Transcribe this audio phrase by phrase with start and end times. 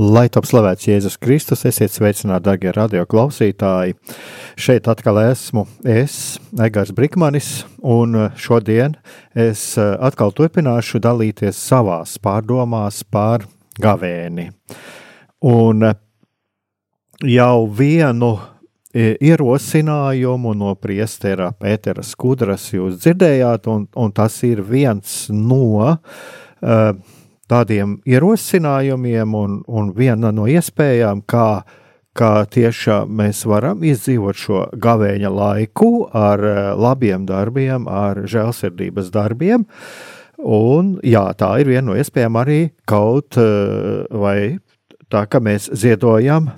[0.00, 3.98] Lai top slavēts Jēzus Kristus, esiet sveicināti, darbie radio klausītāji.
[4.56, 6.14] Šeit atkal esmu es,
[6.56, 7.50] Egars Brikmanis,
[7.84, 8.94] un šodien
[9.36, 13.44] es atkal turpināšu dalīties savās pārdomās par
[13.76, 14.48] gavēni.
[15.44, 15.90] Un
[17.28, 18.32] jau vienu
[18.96, 26.94] ierosinājumu no priestera Pētera Skudras jūs dzirdējāt, un, un tas ir viens no uh,
[27.50, 31.62] tādiem ierosinājumiem un, un viena no iespējām, kā,
[32.16, 36.44] kā tiešām mēs varam izdzīvot šo gavēņa laiku ar
[36.78, 39.66] labiem darbiem, ar žēlsirdības darbiem.
[40.40, 44.56] Un, jā, tā ir viena no iespējām arī kaut vai
[45.12, 46.48] tā, ka mēs ziedojam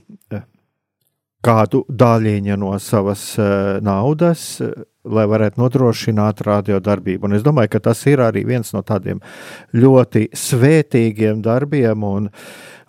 [1.42, 7.26] kādu daļiņu no savas uh, naudas, uh, lai varētu nodrošināt radiodarbību.
[7.26, 9.22] Un es domāju, ka tas ir arī viens no tādiem
[9.74, 12.06] ļoti svētīgiem darbiem.
[12.06, 12.30] Un,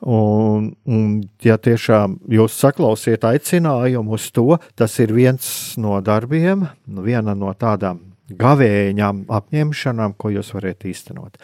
[0.06, 1.09] un, un
[1.42, 5.48] ja tiešām jūs saklausiet aicinājumu uz to, tas ir viens
[5.81, 8.03] no darbiem, viena no tādām
[8.34, 11.42] gavēņām, apņemšanām, ko jūs varat īstenot.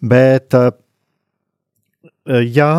[0.00, 0.70] Bet, uh,
[2.46, 2.72] ja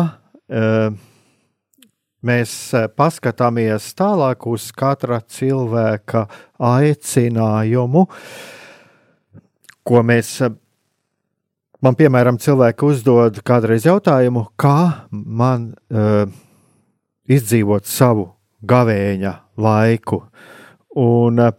[2.24, 6.24] mēs e, paskatāmies tālāk uz katra cilvēka
[6.58, 8.06] aicinājumu,
[9.84, 10.50] ko mēs, e,
[11.84, 16.24] man piemēram, cilvēki uzdod kādreiz jautājumu, kā man uh,
[17.28, 18.30] izdzīvot savu
[18.64, 20.22] gavēņa laiku.
[21.04, 21.52] Un uh,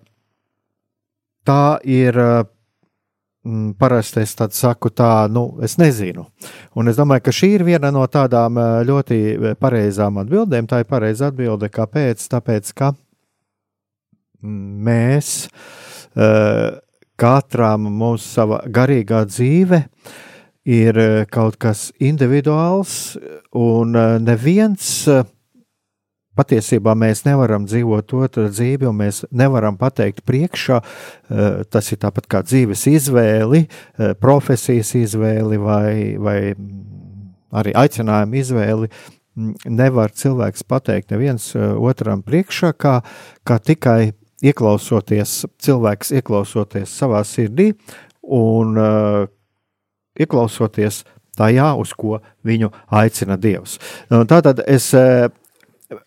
[1.45, 2.41] tā ir uh,
[3.77, 6.25] parasti es saku, tā, nu, es nezinu.
[6.75, 10.67] Un es domāju, ka šī ir viena no tādām eh, ļoti eh, pareizām atbildēm.
[10.67, 11.69] Tā ir pareiza atbilde.
[11.69, 12.25] Kāpēc?
[12.31, 12.93] Tāpēc, ka
[14.41, 15.47] mēs
[16.15, 16.79] eh,
[17.15, 19.85] katram mūsu sava garīgā dzīve
[20.65, 20.97] ir
[21.29, 23.13] kaut kas individuāls,
[23.53, 23.93] un
[24.25, 25.05] neviens
[26.35, 32.27] Patiesībā mēs nevaram dzīvot otru dzīvi, un mēs nevaram pateikt priekšā, eh, tas ir tāpat
[32.27, 33.67] kā dzīves izvēli,
[33.99, 36.39] eh, profesijas izvēli vai, vai
[37.53, 38.91] arī aicinājumu izvēli.
[39.65, 43.01] Nevar cilvēks pateikt neviens eh, otram priekšā, kā,
[43.45, 44.13] kā tikai
[44.43, 47.71] ieklausoties, cilvēks ieklausoties savā sirdī
[48.21, 49.27] un uh,
[50.19, 51.03] ieklausoties
[51.37, 53.77] tajā, uz ko viņu aicina Dievs.
[54.09, 54.91] Tātad es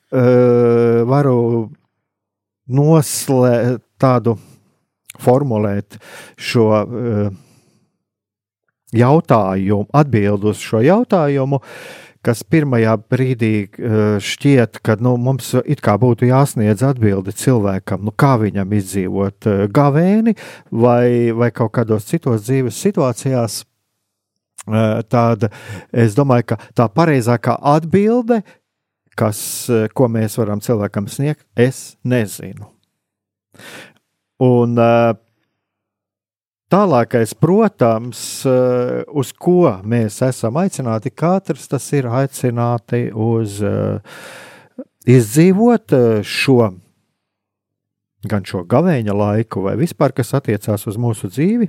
[0.08, 1.38] varu
[2.68, 4.36] noslēgt tādu
[5.18, 5.98] formulēt
[6.38, 7.30] šo uh,
[8.94, 11.60] jautājumu, atbildu uz šo jautājumu,
[12.24, 18.14] kas pirmajā brīdī uh, šķiet, ka nu, mums it kā būtu jāsniedz atbildi cilvēkam, nu,
[18.14, 20.36] kā viņam izdzīvot gavēni
[20.70, 23.64] vai, vai kaut kādos citos dzīves situācijās.
[24.68, 25.46] Tad
[25.96, 28.42] es domāju, ka tā pareizākā atbilde
[29.18, 29.40] kas,
[29.70, 32.68] eh, ko mēs varam cilvēkam sniegt, es nezinu.
[34.44, 35.12] Un eh,
[36.70, 43.58] tālākais, protams, eh, uz ko mēs esam aicināti, katrs tas ir aicināti uz
[45.08, 45.96] izdzīvot
[46.26, 46.60] šo
[48.28, 51.68] gan šo gavēņa laiku, vai vispār, kas attiecās uz mūsu dzīvi,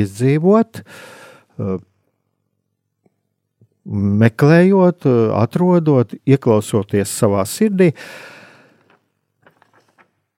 [0.00, 0.78] izdzīvot,
[3.88, 5.06] meklējot,
[5.36, 7.90] atrodot, ieklausoties savā sirdī,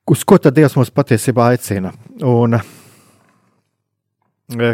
[0.09, 1.93] uz ko tad Dievs mūs patiesībā aicina.
[2.23, 2.61] Un, e,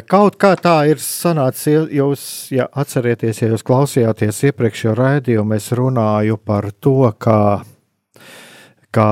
[0.10, 2.21] Kaut kā tā ir sanācis, jūs,
[2.54, 7.42] ja atcerieties, ja jūs klausījāties iepriekšējo raidījumu, es runāju par to, kā,
[8.94, 9.10] kā,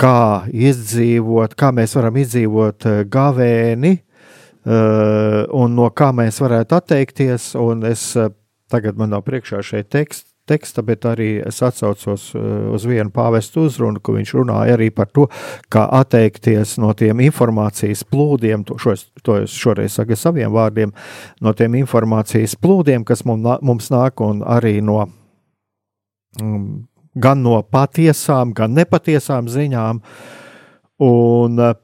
[0.00, 0.18] kā
[0.48, 3.96] izdzīvot, kā mēs varam izdzīvot e, gavēni,
[4.64, 7.50] un no kā mēs varētu atteikties.
[7.90, 8.04] Es
[8.72, 14.00] tagad man nav priekšā šeit teksts teksta, bet arī es atsaucos uz vienu pāvestu uzrunu,
[14.04, 15.26] kur viņš runāja arī par to,
[15.72, 20.92] kā atteikties no tiem informācijas plūdiem, to, šo, to es šoreiz saku saviem vārdiem,
[21.40, 25.00] no tiem informācijas plūdiem, kas mums nāk un arī no
[26.42, 26.84] um,
[27.14, 30.02] gan no patiesām, gan nepatiesām ziņām.
[31.04, 31.74] Un uh,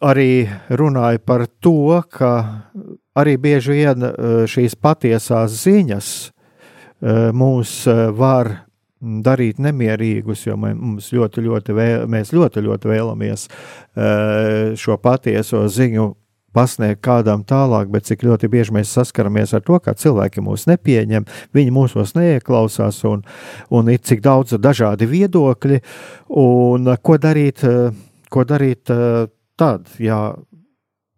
[0.00, 2.32] arī runāja par to, ka
[3.18, 7.84] arī bieži vien uh, šīs patiesās ziņas uh, mūs
[8.16, 8.54] var
[9.00, 13.46] darīt nemierīgus, jo mums ļoti, ļoti, vēl, mēs ļoti, ļoti vēlamies
[14.76, 16.04] šo patieso ziņu
[16.52, 21.26] pasniegt kādam tālāk, bet cik ļoti bieži mēs saskaramies ar to, ka cilvēki mūs nepieņem,
[21.56, 23.22] viņi mūsos neieklausās, un,
[23.70, 25.80] un ir cik daudz dažādi viedokļi,
[26.42, 27.64] un ko darīt,
[28.30, 28.92] ko darīt
[29.60, 30.20] tad, ja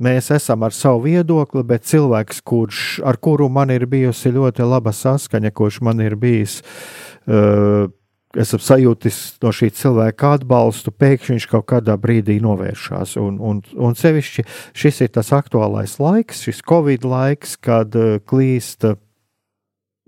[0.02, 4.94] mēs esam ar savu viedokli, bet cilvēks, kurš, ar kuru man ir bijusi ļoti laba
[4.96, 7.90] saskaņa, kurš man ir bijis uh,
[8.32, 13.16] esmu sajūtis no šī cilvēka atbalstu, pēkšņi viņš kaut kādā brīdī novēršās.
[13.20, 14.46] Un, un, un sevišķi
[14.78, 18.88] šis ir tas aktuālais laiks, šis Covid laiks, kad uh, klīst.
[18.88, 19.00] Uh,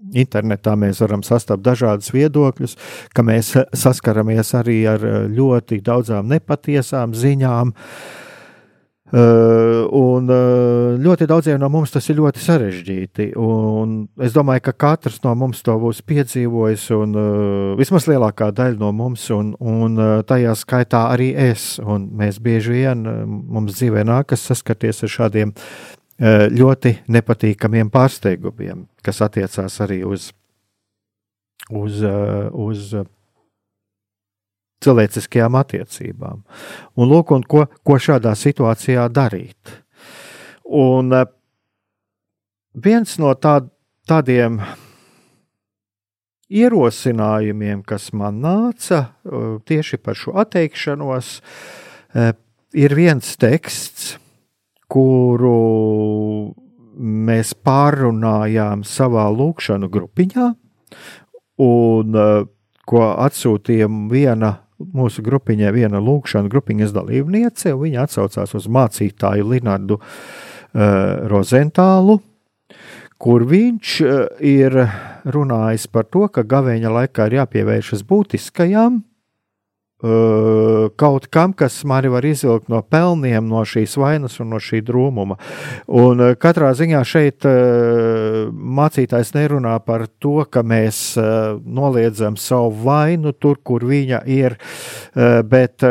[0.04, 2.74] internetā mēs varam sastapt dažādus viedokļus,
[3.16, 5.00] ka mēs saskaramies arī ar
[5.32, 8.23] ļoti daudzām nepatiesām ziņām, uh,
[9.12, 13.26] Uh, un uh, ļoti daudziem no mums tas ir ļoti sarežģīti.
[14.24, 18.94] Es domāju, ka katrs no mums to būs piedzīvojis, un uh, vismaz lielākā daļa no
[18.96, 21.74] mums, un, un tajā skaitā arī es.
[21.84, 25.52] Un mēs bieži vien mums dzīvē nākas saskaties ar šādiem
[26.54, 30.30] ļoti nepatīkamiem pārsteigumiem, kas attiecās arī uz,
[31.74, 32.00] uz,
[32.54, 32.94] uz
[34.84, 36.42] cilvēciskajām attiecībām.
[36.96, 39.80] Un, lūk, un ko, ko šādā situācijā darīt.
[40.64, 41.26] Un eh,
[42.74, 43.58] viens no tā,
[44.08, 44.60] tādiem
[46.54, 51.36] ierosinājumiem, kas man nāca eh, tieši par šo atteikšanos,
[52.14, 52.32] eh,
[52.74, 54.16] ir viens teksts,
[54.88, 56.54] kuru
[56.94, 60.50] mēs pārunājām savā lūkšanu grupiņā,
[61.64, 62.18] un
[62.86, 64.52] ko atsūtījām viena
[64.92, 70.04] mūsu grupiņai viena lūkšana grupiņas dalībniece, un viņa atsaucās uz mācītāju Linardu uh,
[71.30, 72.20] Rozentālu,
[73.18, 74.14] kur viņš uh,
[74.44, 74.76] ir
[75.24, 79.13] runājis par to, ka gavēņa laikā ir jāpievēršas būtiskajām Eh,
[80.96, 85.38] kaut kam, kas mani var izvilkt no pelniem, no šīs vainas un no šī drūmuma.
[85.96, 93.32] Un eh, katrā ziņā šeit eh, mācītājs nerunā par to, ka mēs noliedzam savu vainu
[93.32, 94.56] tur, kur viņa ir,
[95.48, 95.84] bet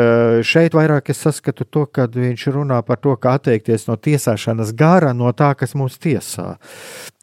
[0.46, 5.12] šeit vairāk es saskatu to, kad viņš runā par to, kā atteikties no tiesāšanas gara,
[5.16, 6.54] no tā, kas mūs tiesā.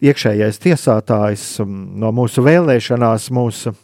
[0.02, 3.76] Iekšējais tiesātājs mm, no mūsu vēlēšanās mūsu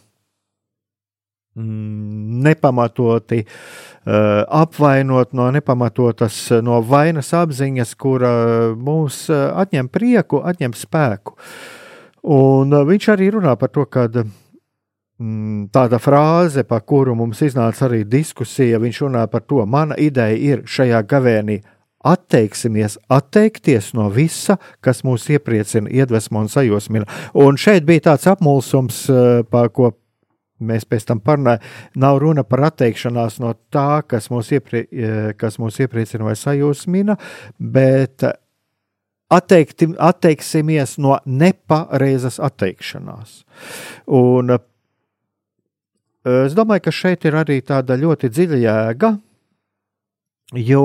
[1.58, 8.32] nepamatoti uh, apvainot no nepamatotas, no vainas apziņas, kura
[8.78, 11.36] mūs uh, atņem prieku, atņem spēku.
[12.28, 18.04] Un viņš arī runā par to, ka mm, tāda frāze, par kuru mums iznāca arī
[18.04, 21.60] diskusija, viņš runā par to, mana ideja ir šajā gavēnī
[22.08, 27.08] atteiksimies, atteikties no visa, kas mūs iepriecina, iedvesmo un sajosmina.
[27.34, 29.06] Un šeit bija tāds apmulsums,
[29.50, 29.92] par ko
[30.60, 31.62] mēs pēc tam parunājam,
[32.00, 34.84] nav runa par atteikšanās no tā, kas mūs, ieprie,
[35.38, 37.18] kas mūs iepriecina vai sajūsmina,
[37.58, 38.26] bet
[39.32, 43.42] atteikti, atteiksimies no nepareizas atteikšanās.
[44.18, 44.56] Un
[46.28, 49.14] es domāju, ka šeit ir arī tāda ļoti dziļa jēga,
[50.64, 50.84] jo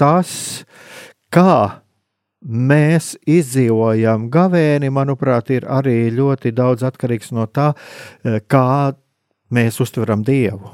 [0.00, 0.32] tas,
[1.32, 1.54] kā
[2.40, 7.74] mēs izdzīvojam gavēni, manuprāt, ir arī ļoti daudz atkarīgs no tā,
[8.24, 8.94] eh, kā
[9.50, 10.72] mēs uztveram Dievu.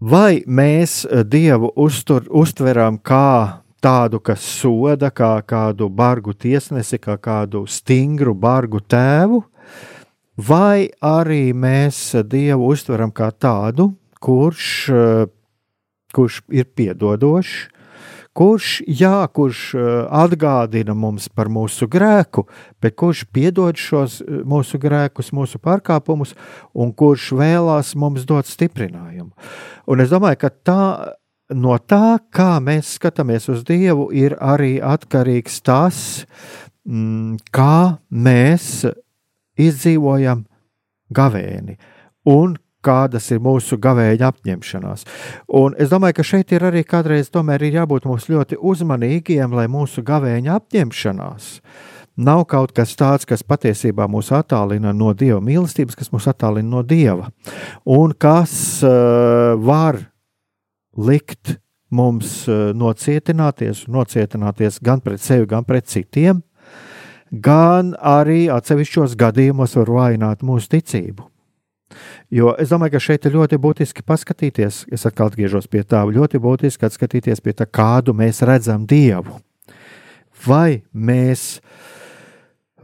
[0.00, 7.18] Vai mēs eh, Dievu uztur, uztveram kā tādu, kas soda, kā kādu bargu tiesnesi, kā
[7.18, 9.44] kādu stingru, bargu tēvu,
[10.36, 15.26] vai arī mēs Dievu uztveram kā tādu, kurš, eh,
[16.14, 17.68] kurš ir piedodošs,
[18.38, 22.46] kurš, jā, kurš eh, atgādina mums par mūsu grēku,
[22.82, 26.36] bet kurš piedod šos eh, mūsu grēkus, mūsu pārkāpumus,
[26.74, 29.32] un kurš vēlās mums dot stiprinājumu.
[29.90, 30.84] Un es domāju, ka tā,
[31.54, 36.00] no tā, kā mēs skatāmies uz Dievu, ir arī atkarīgs tas,
[36.86, 38.86] mm, kā mēs
[39.58, 40.46] izdzīvojam
[41.14, 41.78] gavēni
[42.28, 42.54] un
[42.84, 45.04] kādas ir mūsu gavēņa apņemšanās.
[45.58, 49.68] Un es domāju, ka šeit ir arī kādreiz tomēr ir jābūt mums ļoti uzmanīgiem, lai
[49.70, 51.52] mūsu gavēņa apņemšanās
[52.18, 56.82] nav kaut kas tāds, kas patiesībā mūs attālina no Dieva mīlestības, kas mūs attālina no
[56.82, 57.30] Dieva,
[57.86, 60.00] un kas uh, var
[60.98, 61.56] likt
[61.94, 66.42] mums uh, nocietināties, nocietināties gan pret sevi, gan pret citiem,
[67.30, 71.30] gan arī atsevišķos gadījumos var vainot mūsu ticību.
[72.28, 76.40] Jo es domāju, ka šeit ir ļoti būtiski paskatīties, es atkal atgriežos pie tā, ļoti
[76.44, 79.38] būtiski atskatīties pie tā, kādu mēs redzam Dievu.
[80.44, 81.62] Vai mēs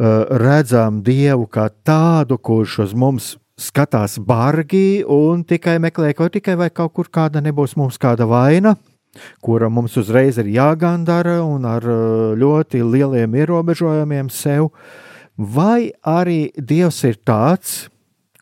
[0.01, 6.57] uh, redzam Dievu kā tādu, kurš uz mums skatās bargi un tikai meklē kaut tikai
[6.59, 8.75] vai kaut kur kāda nebūs mums kāda vaina,
[9.45, 11.85] kura mums uzreiz ir jāgandara un ar
[12.41, 14.73] ļoti lieliem ierobežojumiem sev,
[15.37, 17.85] vai arī Dievs ir tāds,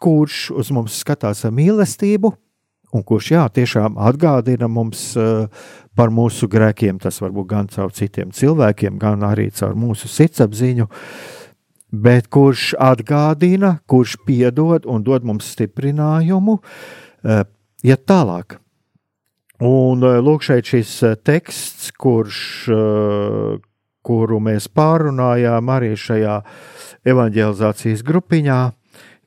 [0.03, 2.33] kurš uz mums skatās ar mīlestību,
[2.93, 5.47] un kurš jā, tiešām atgādina mums uh,
[5.97, 6.99] par mūsu grēkiem.
[7.03, 10.89] Tas var būt gan caur citiem cilvēkiem, gan arī caur mūsu sirdsapziņu.
[11.93, 17.43] Bet kurš atgādina, kurš piedod un dod mums stiprinājumu, uh,
[17.85, 18.59] iet tālāk.
[19.63, 22.43] Un uh, lūk, šeit šis teksts, kurš,
[24.03, 26.41] kuru mēs pārunājām arī šajā
[27.07, 28.61] evanģelizācijas grupiņā,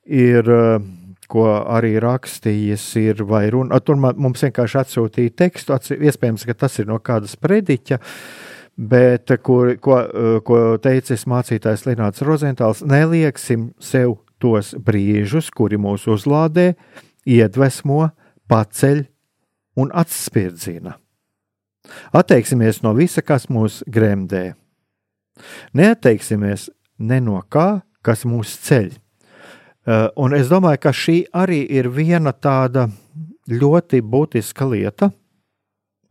[0.06, 0.80] ir, eh,
[1.28, 3.80] ko arī rakstījis, ir vai runa.
[3.80, 8.00] Tur mums vienkārši atsūtīja tekstu, iespējams, ka tas ir no kādas prediķa.
[8.78, 16.06] Bet, kur, ko, eh, ko teicis mācītājs Linnāts Rozentāls, nelieksim sev tos brīžus, kuri mūs
[16.06, 16.76] uzlādē,
[17.26, 18.12] iedvesmo,
[18.50, 19.06] paceļ
[19.78, 20.96] un atspirdzina.
[22.14, 24.56] Atteiksimies no visa, kas mūs gremdē.
[25.74, 26.70] Neatteiksimies
[27.00, 28.94] ne no kā, kas mūs ceļ.
[29.86, 32.88] Eh, un es domāju, ka šī arī ir viena tāda
[33.46, 35.12] ļoti būtiska lieta,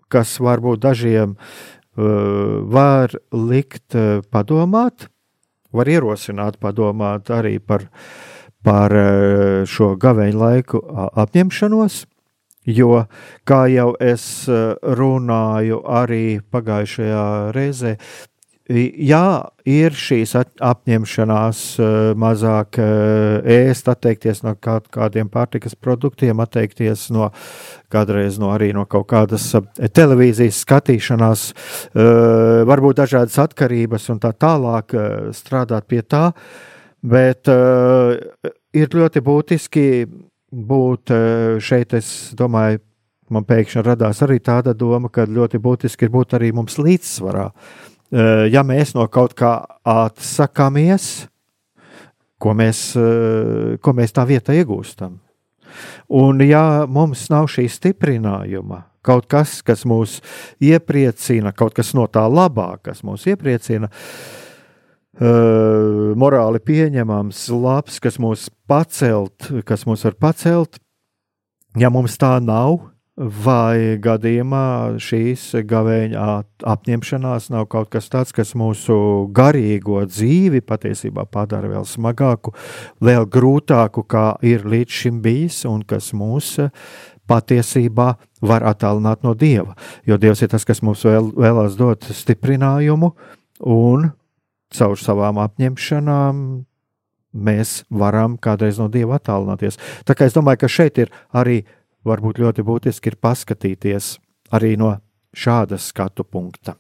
[0.07, 5.09] kas varbūt dažiem uh, var likt uh, padomāt,
[5.75, 7.89] var ierosināt padomāt arī par,
[8.63, 8.95] par
[9.67, 10.79] šo gaveņu laiku
[11.25, 12.05] apņemšanos.
[12.71, 13.03] Jo,
[13.45, 17.27] kā jau es runāju arī pagājušajā
[17.59, 17.97] reizē,
[18.65, 21.59] Jā, ir šīs apņemšanās
[22.17, 27.29] mazāk ēst, atteikties no kaut kādiem pārtikas produktiem, atteikties no
[27.93, 29.51] kādreiz no arī no kaut kādas
[29.93, 31.45] televīzijas skatīšanās,
[32.73, 34.97] varbūt dažādas atkarības un tā tālāk
[35.37, 36.31] strādāt pie tā,
[37.05, 39.89] bet ir ļoti būtiski
[40.49, 41.13] būt
[41.61, 42.81] šeit, es domāju,
[43.29, 47.51] man pēkšņi radās arī tāda doma, ka ļoti būtiski ir būt arī mums līdzsvarā.
[48.13, 51.27] Eh, ja mēs no kaut kā atsakāmies,
[52.39, 55.19] ko mēs, eh, ko mēs tā vietā iegūstam.
[56.09, 60.21] Un ja mums nav šī stiprinājuma, kaut kas, kas mūs
[60.61, 63.91] iepriecina, kaut kas no tā labā, kas mūs iepriecina,
[65.21, 70.79] uh, morāli pieņemams, labs, kas mūs pacelt, kas mūs var pacelt,
[71.77, 76.23] ja mums tā nav, Vai gadījumā šīs gavēņa
[76.67, 78.97] apņemšanās nav kaut kas tāds, kas mūsu
[79.31, 82.51] garīgo dzīvi patiesībā padara vēl smagāku,
[82.99, 86.57] vēl grūtāku, kā ir līdz šim bijis, un kas mūs
[87.31, 88.09] patiesībā
[88.43, 89.77] var attālināt no Dieva.
[90.03, 93.13] Jo Dievs ir tas, kas mums vēl, vēlās dot stiprinājumu,
[93.63, 94.11] un
[94.75, 96.43] caur savām apņemšanām
[97.47, 99.79] mēs varam kādreiz no Dieva attālināties.
[100.03, 101.63] Tā kā es domāju, ka šeit ir arī
[102.05, 104.15] varbūt ļoti būtiski ir paskatīties
[104.55, 104.95] arī no
[105.35, 106.77] šāda skatu punkta.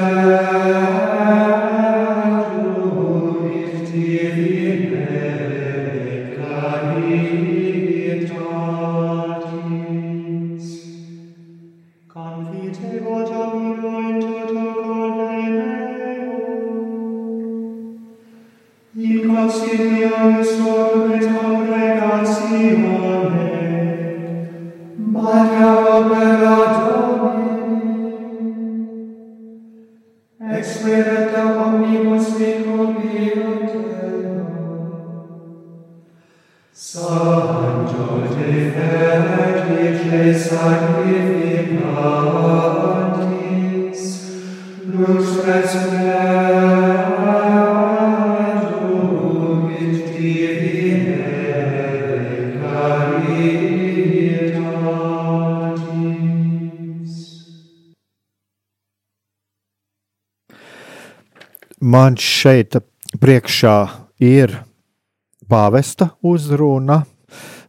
[62.01, 62.79] man šeit
[63.21, 63.77] priekšā
[64.25, 64.55] ir
[65.51, 67.03] pāvesta uzruna,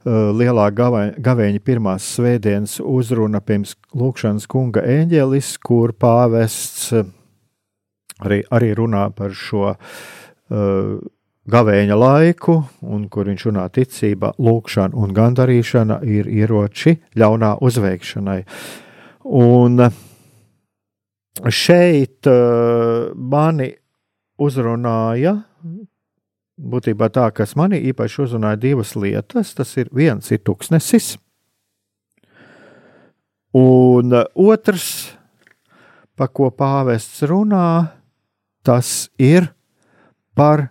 [0.05, 6.93] lielā gavēņa pirmās svētdienas uzruna pirms lūkšanas kunga eņģelis, kur pāvests
[8.21, 10.95] arī, arī runā par šo uh,
[11.51, 12.55] gavēņa laiku,
[12.87, 18.39] un kur viņš runā ticība, lūkšana un gandarīšana ir ieroči ļaunā uzveikšanai.
[19.43, 19.85] Un
[21.51, 22.31] šeit
[23.35, 23.71] mani
[24.41, 25.35] uzrunāja,
[26.61, 29.53] būtībā tā, kas mani īpaši uzrunāja divas lietas.
[29.57, 31.15] Tas ir viens ir tuksnesis,
[33.57, 34.87] un otrs,
[36.15, 37.91] pa ko pāvests runā,
[38.65, 39.49] tas ir
[40.37, 40.67] par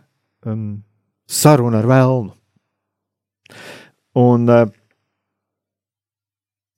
[0.46, 0.82] um,
[1.26, 2.36] sarunu ar vēlnu.
[4.20, 4.64] Un uh,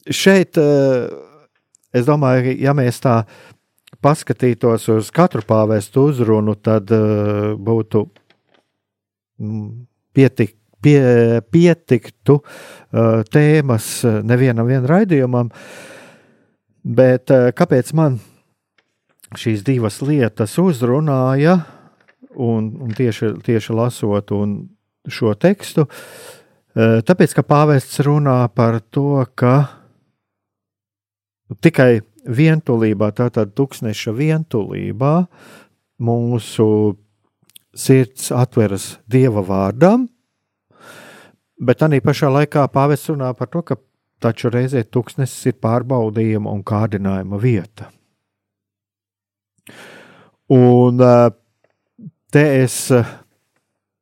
[0.08, 1.08] šeit, uh,
[1.92, 3.22] es domāju, ja mēs tā
[4.00, 8.04] paskatītos uz katru pāvestu uzrunu, tad uh, būtu
[9.42, 9.70] mm,
[10.16, 10.98] pietik, pie,
[11.52, 13.88] pietiktu uh, tēmas
[14.24, 15.52] nevienam raidījumam.
[16.82, 18.18] Bet uh, kāpēc man
[19.38, 21.60] šīs divas lietas uzrunāja,
[22.36, 24.32] un, un tieši, tieši lasot
[25.08, 25.86] šo tekstu,
[26.72, 29.54] tāpēc, ka pāvests runā par to, ka
[31.64, 35.14] tikai vientulībā, tātad tūkstneša vientulībā,
[36.02, 36.66] mūsu
[37.74, 40.06] sirds atveras dieva vārdam,
[41.62, 43.78] bet arī pašā laikā pāvests runā par to, ka
[44.22, 47.90] taču reizē tūkstnesis ir pārbaudījuma un kārdinājuma vieta.
[50.52, 51.00] Un
[52.32, 52.76] te es,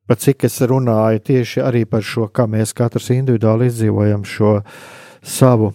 [0.09, 4.59] pat cik es runāju tieši arī par šo, kā mēs katrs individuāli izdzīvojam šo
[5.23, 5.73] savu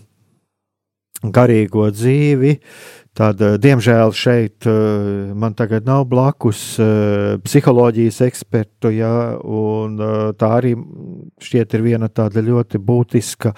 [1.24, 2.58] garīgo dzīvi,
[3.16, 4.66] Tad, diemžēl, šeit
[5.40, 6.74] man tagad nav blakus
[7.46, 9.96] psiholoģijas ekspertu, ja, un
[10.36, 10.74] tā arī
[11.40, 13.54] šķiet ir viena tāda ļoti būtiska,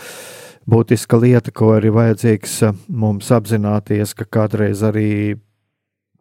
[0.69, 5.09] būtiska lieta, ko arī vajadzīgs mums apzināties, ka kādreiz arī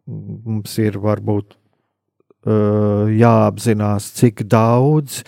[0.09, 1.53] mums ir varbūt
[3.21, 5.21] jāapzinās, cik daudz,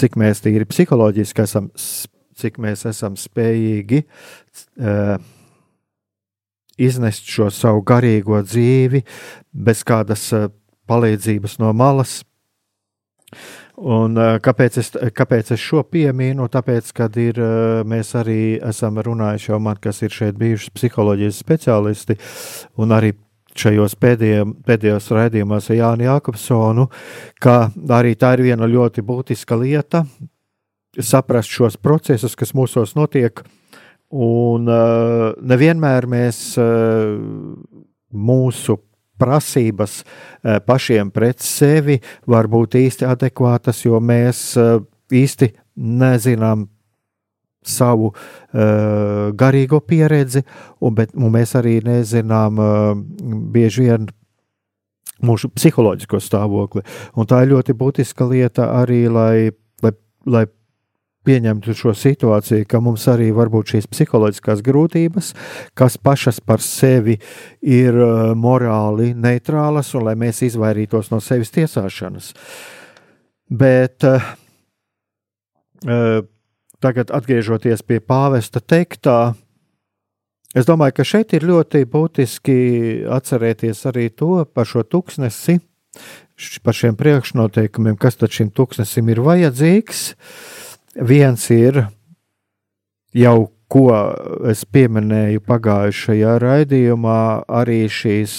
[0.00, 1.68] cik mēs tīri psiholoģiski esam,
[2.40, 5.16] cik mēs esam spējīgi uh,
[6.80, 9.04] iznest šo savu garīgo dzīvi
[9.52, 10.48] bez kādas uh,
[10.90, 12.22] palīdzības no malas.
[13.74, 16.46] Un, kāpēc, es, kāpēc es šo pieminu?
[16.46, 17.40] Tāpēc, kad ir,
[17.90, 22.14] mēs arī esam runājuši, jau man, kas ir šeit bijuši psiholoģijas speciālisti,
[22.78, 23.10] un arī
[23.58, 26.86] šajos pēdējos, pēdējos raidījumos ar Jānu Jākopsonu,
[27.42, 27.56] ka
[27.98, 30.04] arī tā ir viena ļoti būtiska lieta
[31.00, 33.42] saprast šos procesus, kas mūsos notiek.
[34.14, 37.16] Un uh, nevienmēr mēs uh,
[38.14, 38.78] mūsu
[39.18, 41.98] prasības uh, pašiem pret sevi
[42.30, 44.78] var būt īsti adekvātas, jo mēs uh,
[45.10, 46.68] īsti nezinām
[47.64, 50.44] savu uh, garīgo pieredzi,
[50.84, 52.92] un, bet, un mēs arī nezinām uh,
[53.54, 54.10] bieži vien
[55.24, 56.84] mūsu psiholoģisko stāvokli.
[57.16, 59.50] Un tā ir ļoti būtiska lieta arī, lai,
[59.82, 59.94] lai,
[60.26, 60.44] lai
[61.24, 65.32] pieņemtu šo situāciju, ka mums arī var būt šīs psiholoģiskās grūtības,
[65.78, 67.18] kas pašas par sevi
[67.60, 72.32] ir uh, morāli neitrālas, un lai mēs izvairītos no sevis tiesāšanas.
[73.50, 74.32] Bet uh,
[75.84, 76.20] uh,
[76.84, 79.34] tagad atgriežoties pie pāvesta teiktā,
[80.54, 82.58] es domāju, ka šeit ir ļoti būtiski
[83.08, 85.58] atcerēties arī to par šo tūkstnesi,
[86.64, 90.06] par šiem priekšnoteikumiem, kas tad šim tūkstnesim ir vajadzīgs.
[90.94, 91.80] Viens ir
[93.14, 93.88] jau, ko
[94.50, 97.18] es pieminēju pagājušajā raidījumā,
[97.50, 98.36] arī šīs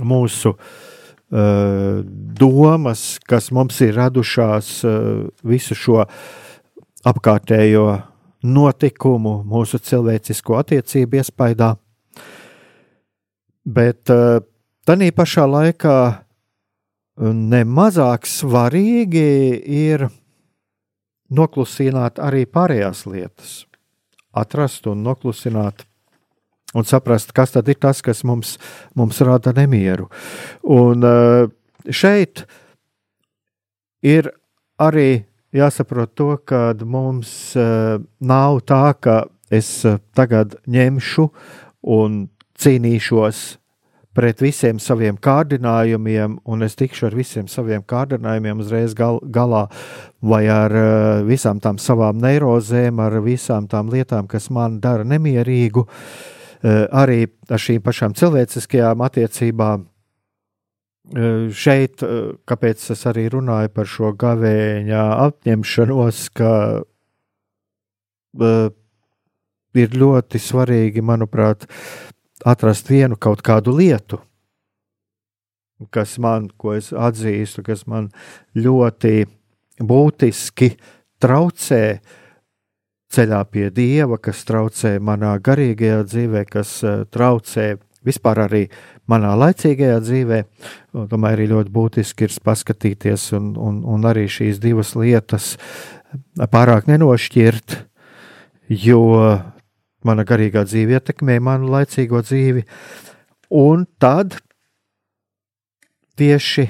[0.00, 2.00] mūsu uh,
[2.40, 6.04] domas, kas mums ir radušās eh, visu šo
[7.04, 7.86] apkārtējo
[8.44, 11.74] notikumu, mūsu cilvēcisko attiecību iespaidā.
[13.64, 14.40] Bet eh,
[14.86, 16.23] tā pašā laikā
[17.20, 19.28] nemazāk svarīgi
[19.70, 20.08] ir
[21.34, 23.64] noklusināt arī pārējās lietas,
[24.34, 25.84] atrast un noklusināt
[26.74, 28.56] un saprast, kas tad ir tas, kas mums,
[28.98, 30.08] mums rada nemieru.
[30.66, 31.46] Un eh,
[31.90, 32.44] šeit
[34.02, 34.32] ir
[34.82, 35.24] arī
[35.54, 39.22] jāsaprot to, ka mums eh, nav tā, ka
[39.54, 41.28] es eh, tagad ņemšu
[41.94, 42.24] un
[42.58, 43.44] cīnīšos
[44.14, 49.66] pret visiem saviem kārdinājumiem, un es tikšu ar visiem saviem kārdinājumiem uzreiz gal, galā,
[50.22, 55.84] vai ar uh, visām tām savām neirozēm, ar visām tām lietām, kas man dara nemierīgu.
[55.88, 56.30] Uh,
[56.64, 59.90] arī ar šīm pašām cilvēciskajām attiecībām.
[61.52, 62.00] Šeit,
[62.48, 66.52] kāpēc es arī runāju par šo gavēņa apņemšanos, ka
[69.76, 71.66] ir ļoti svarīgi, manuprāt,
[72.44, 74.20] atrast vienu kaut kādu lietu,
[75.90, 78.10] kas man, ko es atzīstu, kas man
[78.56, 79.24] ļoti
[79.82, 80.74] būtiski
[81.22, 81.82] traucē
[83.14, 86.76] ceļā pie dieva, kas traucē manā garīgajā dzīvē, kas
[87.14, 88.62] traucē vispār arī
[89.10, 90.40] manā laicīgajā dzīvē.
[91.10, 95.54] Tomēr arī ļoti būtiski ir paskatīties un, un, un arī šīs divas lietas
[96.52, 97.78] pārāk nenošķirt,
[98.84, 99.02] jo
[100.04, 102.64] mana garīgā dzīve ietekmē manu laicīgo dzīvi.
[103.54, 104.38] Un tad
[106.18, 106.68] tieši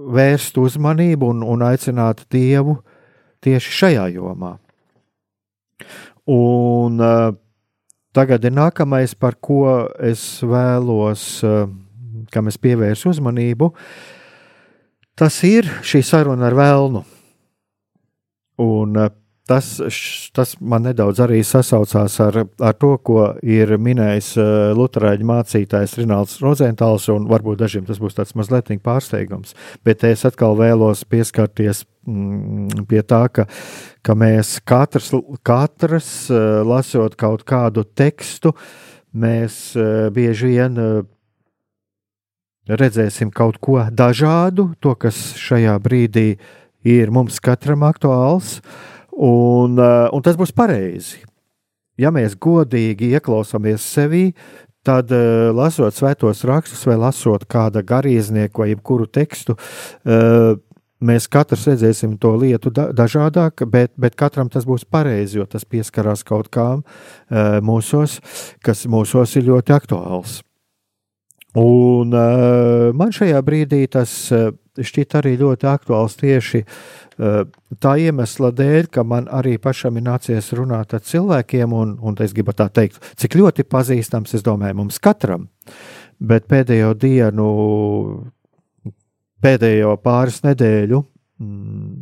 [0.00, 2.78] vērst uzmanību un, un aicināt Dievu
[3.44, 4.54] tieši šajā jomā.
[6.30, 7.32] Un uh,
[8.16, 11.64] tagad ir nākamais, par ko es vēlos, uh,
[12.32, 13.72] kam es pievērsu uzmanību.
[15.18, 17.02] Tas ir šī saruna ar Vēlnu.
[18.60, 19.10] Un uh,
[19.50, 19.66] tas,
[20.36, 24.32] tas man nedaudz arī sasaucās ar, ar to, ko ir minējis
[24.78, 29.56] Lutāņu mācītājs Rināls Rozentāls, un varbūt dažiem tas būs tāds mazliet pārsteigums.
[29.86, 33.48] Bet es atkal vēlos pieskarties mm, pie tā, ka,
[34.06, 35.10] ka mēs katrs,
[35.42, 36.12] katrs
[36.66, 38.54] lasot kaut kādu tekstu,
[39.10, 39.72] mēs
[40.14, 40.78] bieži vien
[42.70, 46.28] redzēsim kaut ko dažādu, to, kas šajā brīdī
[46.86, 48.60] ir mums katram aktuāls.
[48.60, 51.24] Uh, Un, eh, un tas būs pareizi.
[52.00, 54.30] Ja mēs godīgi ieklausāmies sevī,
[54.86, 60.54] tad, uh, lasot svētos rakstus vai lasot kāda garīdznieka vai jebkuru tekstu, uh,
[61.04, 65.64] mēs katrs redzēsim to lietu da dažādāk, bet, bet katram tas būs pareizi, jo tas
[65.64, 66.82] pieskarās kaut kām
[67.64, 68.18] mūsos,
[68.60, 70.42] kas mūsos ir ļoti aktuāls.
[71.56, 74.12] Un man šajā brīdī tas
[74.76, 80.50] šķiet arī ļoti aktuāls tieši uh, tā iemesla dēļ, ka man arī pašam ir nācies
[80.56, 85.00] runāt ar cilvēkiem, un, un es gribu tā teikt, cik ļoti pazīstams, es domāju, mums
[85.02, 85.48] katram.
[86.20, 87.48] Bet pēdējo dienu,
[89.40, 91.00] pēdējo pāris nedēļu
[91.40, 91.94] mm,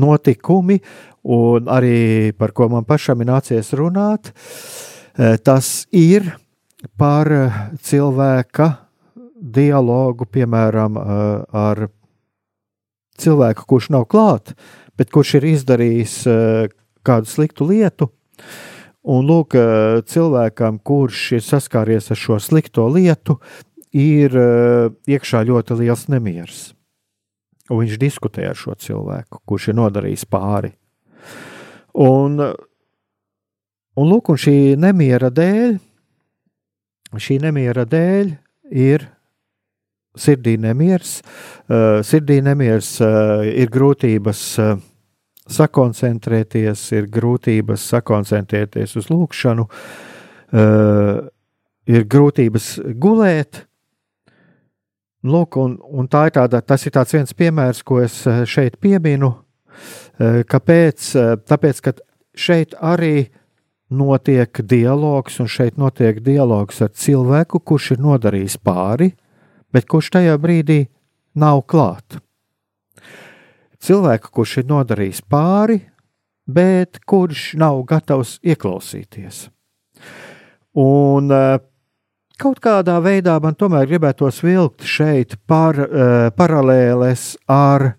[0.00, 0.80] notikumi,
[1.36, 6.32] un arī par ko man pašam ir nācies runāt, uh, tas ir
[6.96, 7.28] par
[7.84, 8.70] cilvēka
[9.40, 11.88] dialogu, piemēram, ar
[13.20, 14.54] cilvēku, kurš nav klāt,
[14.98, 16.16] bet kurš ir izdarījis
[17.06, 18.10] kādu sliktu lietu.
[19.10, 19.56] Un lūk,
[20.10, 23.38] cilvēkam, kurš ir saskāries ar šo slikto lietu,
[23.96, 24.36] ir
[25.08, 26.60] iekšā ļoti liels nemieris.
[27.70, 30.72] Un viņš diskutē ar šo cilvēku, kurš ir nodarījis pāri.
[31.94, 35.78] Un, un, lūk, un šī nemiera dēļ,
[37.18, 38.34] šī nemiera dēļ
[38.70, 39.06] ir
[40.20, 41.18] sirdī nemieris.
[41.66, 44.76] Uh, sirdī nemieris uh, ir grūtības uh,
[45.50, 49.64] sakoncentrēties, ir grūtības sakoncentrēties uz lūkšanu,
[51.90, 52.68] ir grūtības
[53.02, 53.64] gulēt.
[55.26, 59.32] Lūk, un, un tā ir tāda, tas ir viens piemērs, ko es šeit pieminu.
[60.20, 61.10] Kāpēc?
[61.50, 61.96] Tāpēc, ka
[62.38, 63.26] šeit arī
[63.90, 69.12] notiek dialogs, un šeit notiek dialogs ar cilvēku, kurš ir nodarījis pāri,
[69.72, 70.84] bet kurš tajā brīdī
[71.38, 72.20] nav klāt.
[73.80, 75.78] Cilvēku, kurš ir nodarījis pāri,
[76.50, 79.46] bet kurš nav gatavs ieklausīties.
[80.80, 81.56] Un uh,
[82.40, 87.94] kaut kādā veidā man tomēr gribētos vilkt šeit par, uh, paralēles ar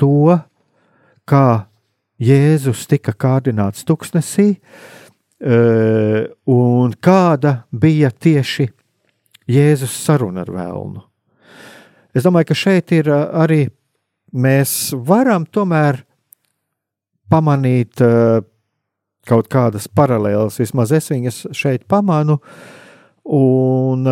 [0.00, 0.38] to,
[1.28, 1.66] kā
[2.20, 8.70] Jēzus tika kārdināts tuksnesī, uh, un kāda bija tieši
[9.50, 11.02] Jēzus saruna ar vēlnu.
[12.14, 13.64] Es domāju, ka šeit ir arī
[14.30, 16.02] mēs varam tomēr
[17.30, 18.02] pamanīt
[19.30, 22.40] kaut kādas paralēlas, vismaz es viņas šeit pamanu,
[23.30, 24.10] un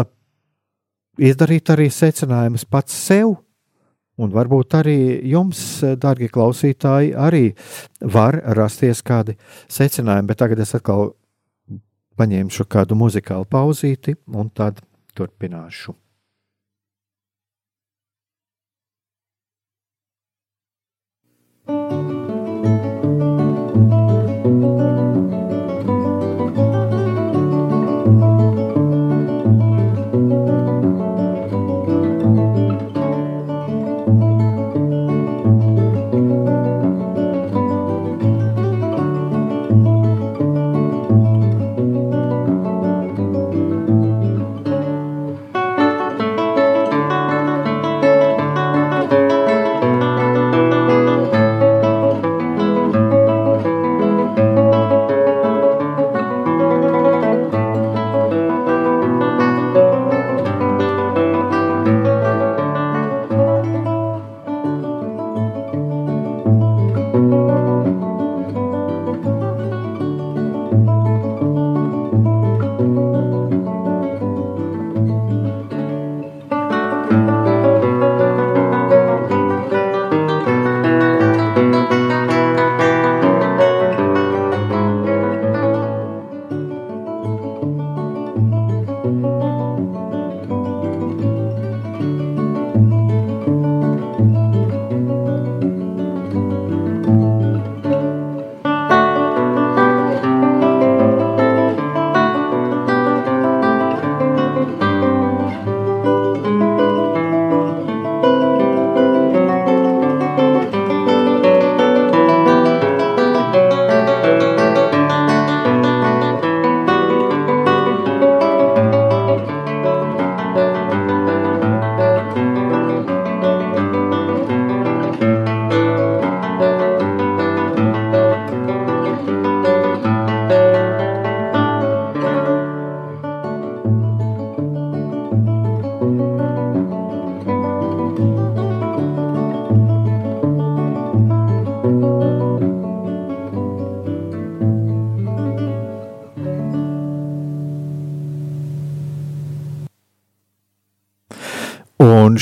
[1.19, 3.37] izdarīt arī secinājumus pats sev.
[4.19, 4.99] Un varbūt arī
[5.31, 5.61] jums,
[6.03, 7.53] darbie klausītāji, arī
[8.03, 9.37] var rasties kādi
[9.71, 11.13] secinājumi, bet tagad es atkal
[12.19, 14.83] paņemšu kādu muzikālu pauzīti, un tad
[15.19, 15.95] turpināšu.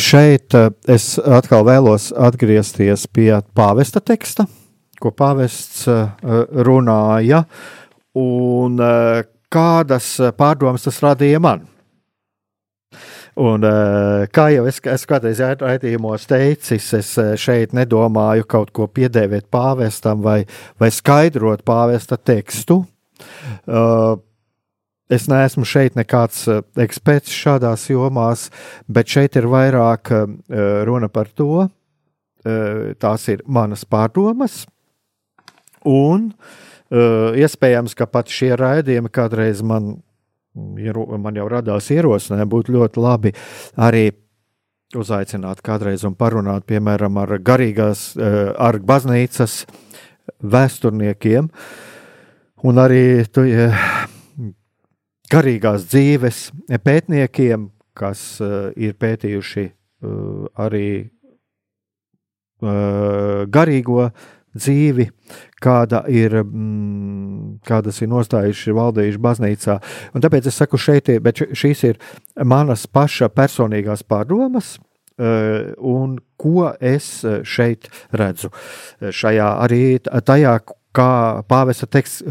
[0.06, 4.46] Šeit uh, es atkal vēlos atgriezties pie pāvesta teksta,
[5.02, 6.10] ko pāvests uh,
[6.66, 7.44] runāja,
[8.16, 11.66] un uh, kādas pārdomas tas radīja man.
[13.36, 13.60] Un,
[14.32, 20.38] kā jau es, es kādreiz raidījumos teicis, es šeit nedomāju kaut ko piedēvēt pāvestam vai,
[20.80, 22.78] vai skaidrot pāvesta tekstu.
[23.68, 24.16] Uh,
[25.06, 28.48] Es neesmu šeit nekāds eh, eksperts šādās jomās,
[28.90, 30.24] bet šeit ir vairāk eh,
[30.86, 31.68] runa par to,
[32.42, 34.64] eh, tās ir manas pārdomas,
[35.86, 36.32] un
[36.86, 39.88] iespējams, ka pat šie raidījumi kādreiz man,
[40.54, 43.32] man jau radās ierosinājumi, būtu ļoti labi
[43.82, 44.04] arī
[44.94, 49.64] uzaicināt kādreiz un parunāt, piemēram, ar garīgās, ar baznīcas
[50.46, 51.50] vēsturniekiem,
[52.70, 53.42] un arī tu,
[55.32, 56.50] garīgās dzīves
[56.84, 60.88] pētniekiem, kas uh, ir pētījuši uh, arī
[62.62, 64.10] uh, garīgo
[64.56, 65.10] dzīvi,
[65.60, 69.78] kāda ir, mm, kādas ir nostājuši valdījuši baznīcā.
[70.16, 72.00] Un tāpēc es saku šeit, bet šīs ir
[72.40, 74.78] manas paša personīgās pārdomas,
[75.16, 78.48] un ko es šeit redzu.
[79.00, 80.58] Šajā arī tajā,
[80.96, 81.12] kā
[81.48, 82.24] pāvesta teksts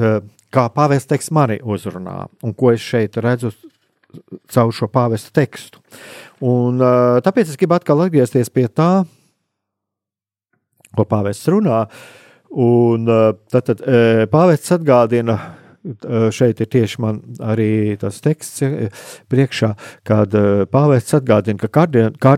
[0.56, 3.52] kā pāvests teksts mani uzrunā, un ko es šeit redzu
[4.52, 5.82] caur šo pāvesta tekstu.
[6.46, 6.80] Un,
[7.26, 9.04] tāpēc es gribu atkal atgriezties pie tā,
[10.96, 11.84] ko pāvests runā.
[12.56, 13.10] Un,
[13.52, 13.84] tad, tad
[14.32, 15.36] pāvests atgādina,
[16.34, 18.63] šeit ir tieši man arī tas teksts
[19.30, 19.74] priekšā,
[20.08, 20.34] kad
[20.72, 22.38] pāvests atgādina, ka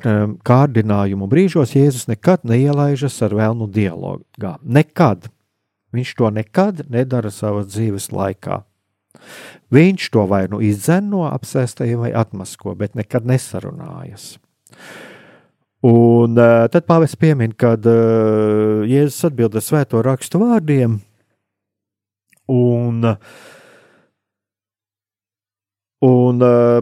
[0.50, 4.58] kārdinājumu brīžos Jēzus nekad neielaižas ar vēlnu dialogā.
[4.64, 5.30] Nekad.
[5.96, 8.62] Viņš to nekad nedara savas dzīves laikā.
[9.74, 14.36] Viņš to vai nu izdzen no apsēstajiem, vai atmasko, bet nekad nesarunājas.
[15.88, 20.98] Un uh, tad pāvis piemin, kad uh, Jēzus atbild ar svēto rakstu vārdiem,
[22.52, 23.12] un,
[26.08, 26.82] un uh,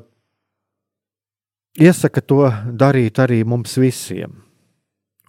[1.76, 4.44] iesaka to darīt arī mums visiem.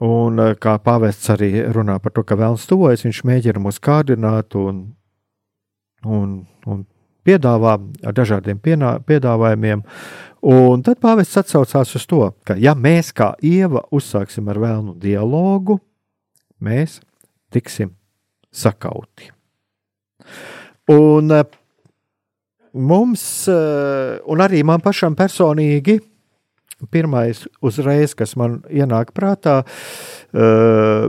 [0.04, 4.56] Un eh, kā pāvests arī runā par to, ka vēlams tuvojas, viņš mēģina mūs kārdināt
[4.60, 4.82] un,
[6.04, 6.84] un, un
[7.26, 9.84] piedāvā ar dažādiem pienā, piedāvājumiem.
[10.46, 15.78] Un tad pāvests atsaucās uz to, ka ja mēs kā ieva uzsāksim ar vēlnu dialogu,
[16.60, 17.00] mēs
[17.52, 17.94] tiksim
[18.52, 19.32] sakauti.
[20.92, 21.48] Un eh,
[22.76, 25.98] mums, eh, un arī man pašam personīgi,
[26.92, 29.62] Pirmais, uzreiz, kas man ienāk prātā,
[30.36, 31.06] uh,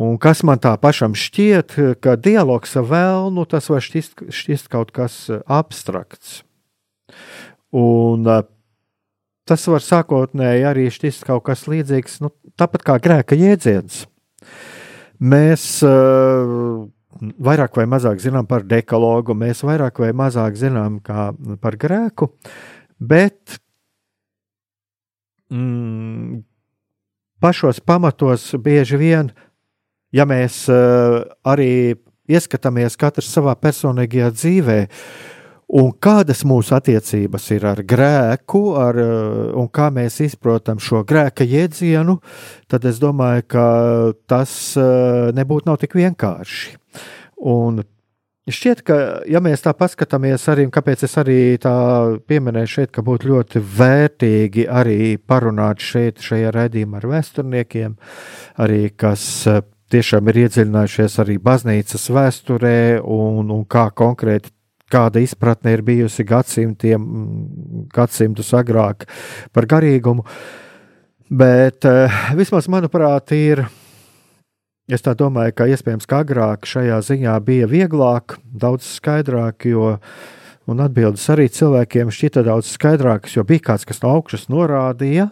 [0.00, 4.94] un kas man tā pašam šķiet, ka dialogs ar vēlnu tas var šķist, šķist kaut
[4.96, 6.40] kas abstrakts.
[7.76, 8.46] Un uh,
[9.44, 14.06] tas var sākotnēji arī šķist kaut kas līdzīgs, nu, tāpat kā grēka jēdziens.
[15.20, 16.88] Mēs uh,
[17.20, 22.30] vairāk vai mazāk zinām par dekalogu, mēs vairāk vai mazāk zinām par grēku,
[22.98, 23.58] bet
[25.54, 26.42] mm,
[27.42, 29.30] pašos pamatos bieži vien,
[30.14, 31.94] ja mēs uh, arī
[32.30, 34.78] ieskatāmies katrs savā personīgajā dzīvē,
[35.74, 41.46] un kādas mūsu attiecības ir ar grēku, ar, uh, un kā mēs izprotam šo grēka
[41.46, 42.18] jēdzienu,
[42.70, 43.66] tad es domāju, ka
[44.30, 46.78] tas uh, nebūtu tik vienkārši.
[47.44, 47.82] Un
[48.44, 51.72] Šķiet, ka, ja mēs tā paskatāmies, arī kāpēc es arī tā
[52.28, 57.94] pieminēju šeit, ka būtu ļoti vērtīgi arī parunāt šeit, šajā raidījumā ar vēsturniekiem,
[58.60, 59.62] arī kas eh,
[59.94, 64.52] tiešām ir iedziļinājušies arī baznīcas vēsturē un, un kā konkrēti
[64.92, 67.06] kāda izpratne ir bijusi gadsimtiem,
[67.96, 69.06] gadsimtus agrāk
[69.56, 70.26] par garīgumu.
[71.32, 73.64] Bet eh, vismaz, manuprāt, ir
[74.84, 79.94] Es tā domāju, ka iespējams, ka agrāk šajā ziņā bija vieglāk, daudz skaidrāk, jo
[80.68, 85.30] atbildes arī cilvēkiem šķita daudz skaidrākas, jo bija kāds, kas no augšas norādīja,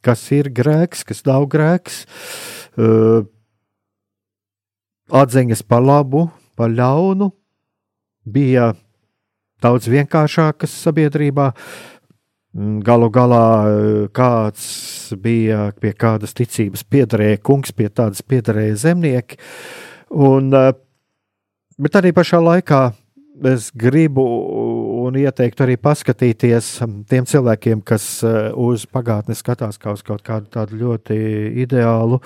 [0.00, 2.06] kas ir grēks, kas nav grēks,
[5.12, 7.28] atziņas par labu, par ļaunu,
[8.24, 8.72] bija
[9.60, 11.52] daudz vienkāršākas sabiedrībā.
[11.52, 11.91] Uh,
[12.54, 14.64] galu galā eh, kāds
[15.20, 19.38] bija pie kādas ticības piederēja kungs, pie tādas piederēja zemnieki.
[20.12, 20.72] Un, eh,
[21.78, 22.90] bet arī pašā laikā
[23.48, 24.22] es gribu
[25.02, 26.68] un ieteiktu arī paskatīties
[27.08, 31.18] tiem cilvēkiem, kas eh, uz pagātni skatās kā uz kaut kādu tādu ļoti
[31.64, 32.20] ideālu.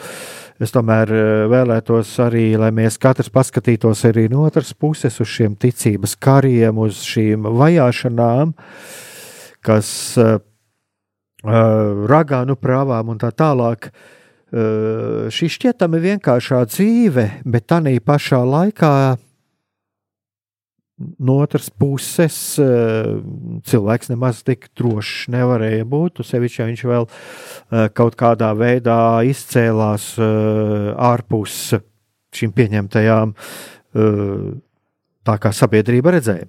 [0.59, 1.13] Es tomēr
[1.53, 7.05] vēlētos arī, lai mēs katrs paskatītos arī no otras puses uz šiem ticības kariem, uz
[7.07, 8.57] šīm vajāšanām.
[8.57, 9.05] Uh,
[9.67, 9.89] kas
[10.23, 10.39] eh,
[11.47, 13.91] ragānu prāvām un tā tālāk.
[14.47, 18.93] Šī šķietami vienkāršā dzīve, bet tā pašā laikā
[20.97, 22.37] no otras puses,
[23.67, 26.23] cilvēks nemaz tik drošs nevarēja būt.
[26.25, 27.09] Sevišķi, ja viņš vēl
[27.99, 31.75] kaut kādā veidā izcēlās ārpus
[32.37, 33.35] šīm pieņemtajām,
[35.27, 36.49] tā kā sabiedrība redzēja,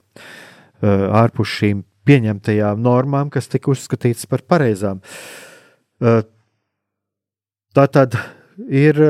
[1.25, 5.01] ārpus šīm pieņemtajām normām, kas tika uzskatītas par pareizām.
[7.77, 8.17] Tā tad
[8.67, 9.01] ir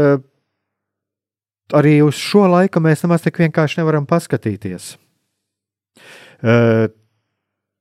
[1.75, 4.95] arī uz šo laiku mēs nemaz tik vienkārši nevaram paskatīties.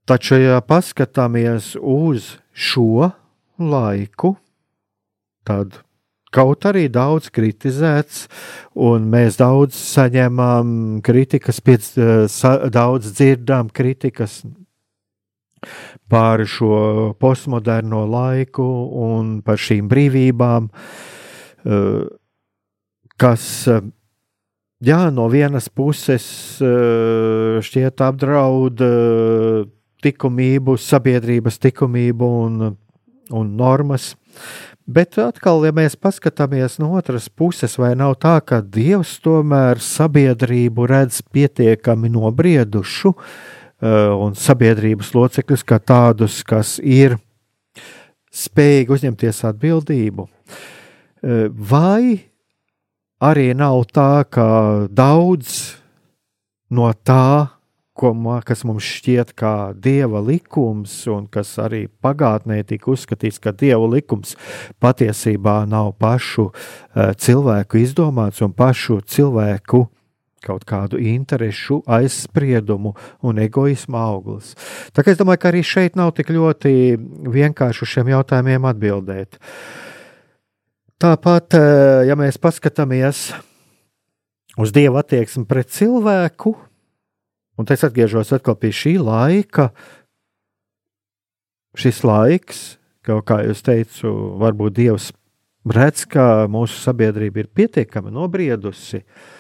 [0.07, 3.11] Taču, ja paskatāmies uz šo
[3.59, 4.37] laiku,
[5.47, 5.81] tad
[6.37, 8.27] kaut arī daudz kritizēts,
[8.77, 11.89] un mēs daudz saņemam kritikas, piec,
[12.71, 14.43] daudz dzirdam kritikas
[16.09, 18.67] par šo postmoderno laiku
[19.07, 20.69] un par šīm brīvībām,
[23.17, 23.47] kas
[24.87, 26.27] jā, no vienas puses
[27.67, 28.85] šķiet apdraud
[30.07, 32.77] likumību, sabiedrības likumību un,
[33.35, 34.15] un normas.
[34.87, 40.87] Bet atkal, ja mēs paskatāmies no otras puses, vai nav tā, ka Dievs tomēr sabiedrību
[40.87, 47.19] redz pietiekami nobriedušu, uh, Eh, un sabiedrības locekļus kā tādus, kas ir
[48.37, 50.29] spējīgi uzņemties atbildību.
[51.27, 52.21] Eh, vai
[53.23, 55.77] arī nav tā, ka daudz
[56.71, 57.57] no tā,
[57.97, 58.13] ko,
[58.45, 64.37] kas mums šķiet kā dieva likums, un kas arī pagātnē tika uzskatīts par dieva likums,
[64.79, 69.87] patiesībā nav pašu uh, cilvēku izdomāts un pašu cilvēku
[70.47, 72.95] kaut kādu interesu, aizspriedumu
[73.27, 74.55] un egoismu auglis.
[74.95, 76.73] Tā kā es domāju, ka arī šeit nav tik ļoti
[77.35, 79.41] vienkārši uz šiem jautājumiem atbildēt.
[81.03, 83.35] Tāpat, eh, ja mēs paskatāmies
[84.57, 86.55] uz Dieva attieksmi pret cilvēku,
[87.59, 89.71] un es atgriežos atkal pie šī laika,
[91.77, 94.09] šis laiks, kā jau teicu,
[94.41, 95.13] varbūt Dievs
[95.67, 99.36] redz, ka mūsu sabiedrība ir pietiekami nobriedusi, uh,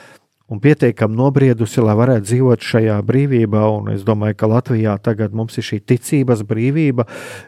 [0.47, 3.63] un pietiekami nobriedusi, lai varētu dzīvot šajā brīvībā.
[3.79, 7.07] Un es domāju, ka Latvijā tagad mums ir šī ticības brīvība,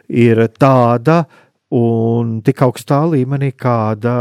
[0.09, 1.23] ir tāda
[1.75, 4.13] un tik augstā līmenī, kāda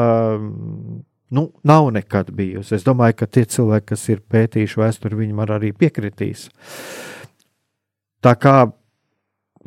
[1.35, 2.76] nu, nav nekad bijusi.
[2.76, 6.49] Es domāju, ka tie cilvēki, kas ir pētījuši vēsturi, viņi man arī piekritīs.
[8.24, 8.57] Tā kā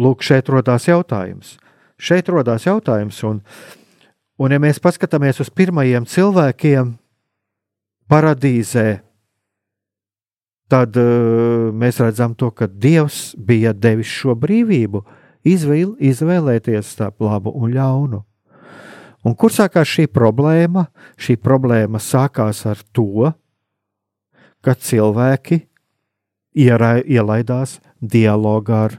[0.02, 1.58] lūk, šeit rodās jautājums.
[2.02, 3.44] Šeit rodās jautājums, un,
[4.42, 6.96] un ja mēs paskatāmies uz pirmajiem cilvēkiem,
[8.12, 8.88] paradīzē,
[10.72, 15.04] tad uh, mēs redzam to, ka Dievs bija devis šo brīvību
[15.48, 18.22] izvēl, izvēlēties starp labu un ļaunu.
[19.28, 20.88] Un kur sākās šī problēma?
[21.22, 23.30] Šī problēma sākās ar to,
[24.66, 25.62] ka cilvēki
[26.58, 28.98] ierai, ielaidās dialogā ar,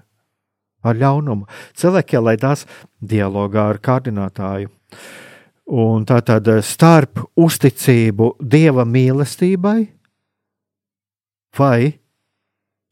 [0.87, 1.49] ar ļaunumu.
[1.79, 2.65] Cilvēki ielaidās
[3.03, 4.71] dialogā ar kārdinātāju.
[5.73, 9.79] Un tā tad eh, starp uzticību dieva mīlestībai,
[11.57, 11.93] vai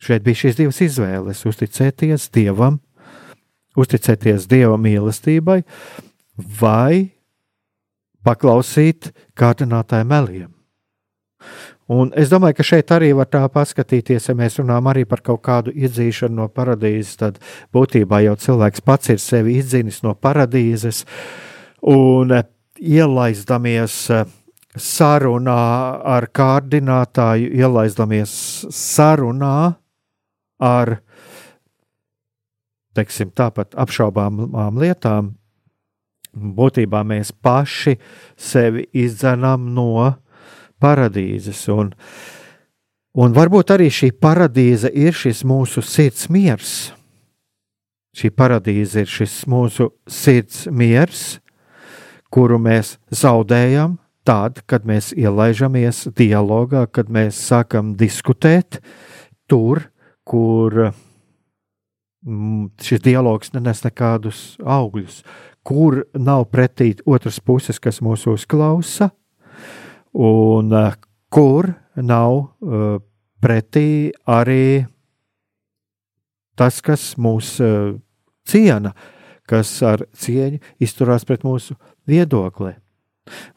[0.01, 2.79] šeit bija šīs divas izvēles- uzticēties dievam,
[3.77, 5.63] uzticēties dieva mīlestībai,
[6.61, 7.11] vai
[8.25, 10.49] paklausīt kārdinātāju meliem.
[11.91, 15.43] Un es domāju, ka šeit arī var tā paskatīties, ja mēs runājam arī par kaut
[15.43, 17.41] kādu iedzīšanu no paradīzes, tad
[17.75, 21.05] būtībā jau cilvēks pats ir sevi izdzinis no paradīzes.
[21.83, 22.31] Un
[22.81, 24.25] ielaizdamies eh,
[24.77, 25.61] sarunā
[26.17, 28.33] ar kārdinātāju, ielaizdamies
[28.75, 29.77] sarunā
[30.61, 30.97] ar
[32.97, 35.35] teiksim, tāpat apšaubāmām lietām,
[36.35, 37.97] būtībā mēs paši
[38.39, 40.13] sevi izdzenam no
[40.83, 41.63] paradīzes.
[41.75, 41.93] Un,
[43.19, 46.91] un varbūt arī šī paradīze ir šis mūsu sirds miers.
[48.17, 51.39] Šī paradīze ir šis mūsu sirds miers,
[52.31, 58.81] kuru mēs zaudējam tad, kad mēs ielaižamies dialogā, kad mēs sākam diskutēt
[59.51, 59.89] tur,
[60.25, 60.77] kur
[62.23, 65.23] mm, šis dialogs nenes nekādus augļus,
[65.67, 69.11] kur nav pretī otras puses, kas mūs uzklausa,
[70.15, 70.95] un uh,
[71.33, 73.01] kur nav uh,
[73.41, 74.87] pretī arī
[76.59, 77.97] tas, kas mūs uh,
[78.47, 78.95] ciena,
[79.51, 81.77] kas ar cieņu izturās pret mūsu
[82.09, 82.75] viedokli.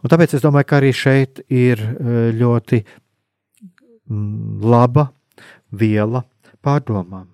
[0.04, 5.08] Un tāpēc es domāju, ka arī šeit ir e, ļoti mm, laba
[5.74, 6.26] viela
[6.64, 7.30] pārdomām.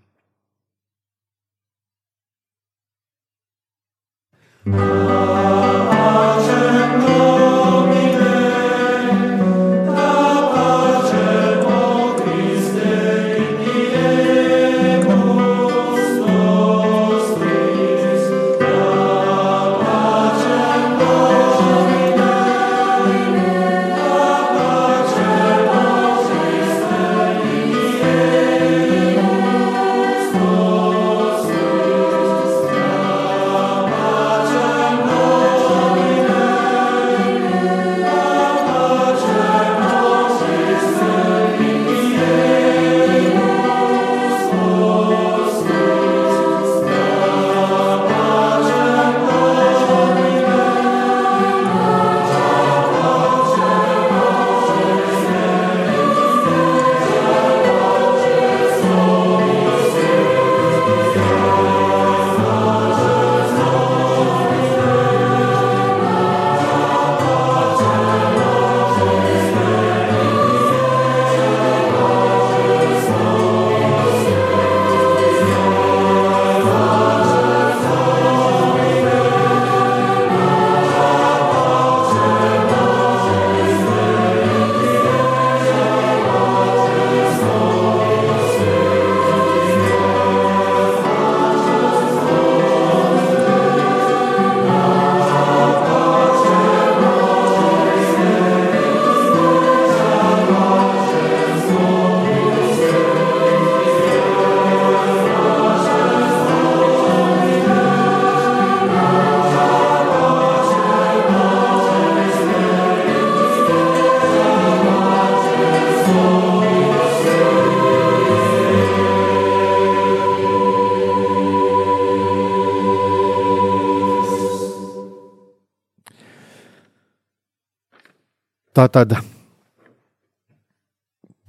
[128.79, 129.11] Tā tad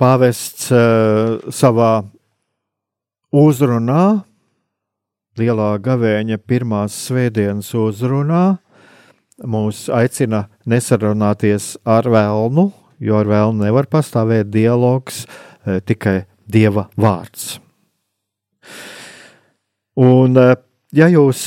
[0.03, 2.01] pāvests uh, savā
[3.31, 4.07] uzrunā,
[5.39, 8.41] lielā gavēņa pirmās svētdienas uzrunā,
[9.47, 12.65] mūs aicina nesarunāties ar vēlnu,
[12.99, 17.61] jo ar vēlnu nevar pastāvēt dialogs, uh, tikai dieva vārds.
[19.95, 20.57] Un, uh,
[20.91, 21.45] ja jūs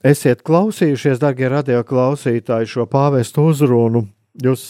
[0.00, 4.06] esat klausījušies, darbie radioklausītāji, šo pāvestu uzrunu,
[4.40, 4.64] jūs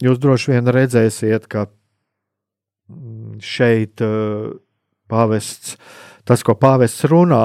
[0.00, 1.66] Jūs droši vien redzēsiet, ka
[3.44, 4.54] šeit uh,
[5.10, 5.76] pāvests,
[6.28, 7.44] tas, ko pāvests runā,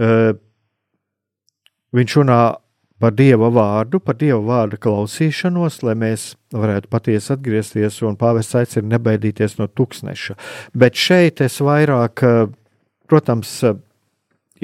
[0.00, 0.30] uh,
[1.94, 2.38] viņš runā
[3.02, 8.94] par Dieva vārdu, par Dieva vārdu klausīšanos, lai mēs varētu patiesi atgriezties, un pāvests aicina
[8.94, 10.38] nebaidīties no tūkstneša.
[10.72, 12.48] Bet šeit es vairāk, uh,
[13.10, 13.58] protams,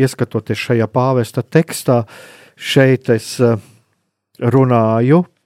[0.00, 2.06] ieskatoties šajā pāvesta tekstā,
[2.56, 3.34] šeit es
[4.40, 5.39] runāju par,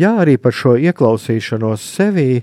[0.00, 2.42] jā, arī par šo ieklausīšanos sevī,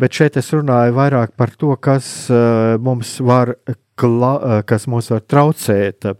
[0.00, 5.24] bet šeit es runāju vairāk par to, kas uh, mums var, uh, kas mums var
[5.26, 6.10] traucēt.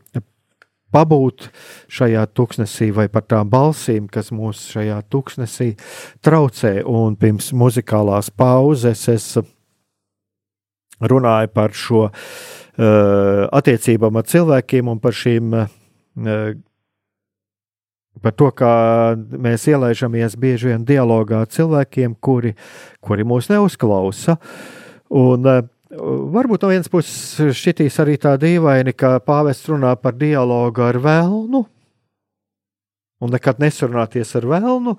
[0.95, 1.49] Pabūt
[1.91, 5.73] šajā tuksnesī, vai par tām balsīm, kas mūs šajā tuksnesī
[6.23, 6.85] traucē.
[6.87, 9.27] Un pirms muzikālās pauzes es
[11.03, 12.15] runāju par šo uh,
[13.51, 16.55] attiecībām ar cilvēkiem un par šīm uh,
[18.23, 18.73] par to, kā
[19.19, 22.55] mēs ielaižamies bieži vien dialogā ar cilvēkiem, kuri,
[23.05, 24.39] kuri mūs neuzklausa.
[25.15, 25.63] Un, uh,
[25.95, 31.61] Varbūt no vienas puses šķitīs arī tā dīvaini, ka pāvests runā par dialogu ar vēlnu,
[33.23, 34.97] un nekad nesurunāties ar vēlnu,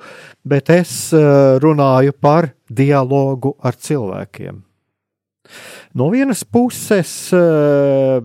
[0.47, 4.61] bet es uh, runāju par dialogu ar cilvēkiem.
[5.99, 8.23] No vienas puses, uh,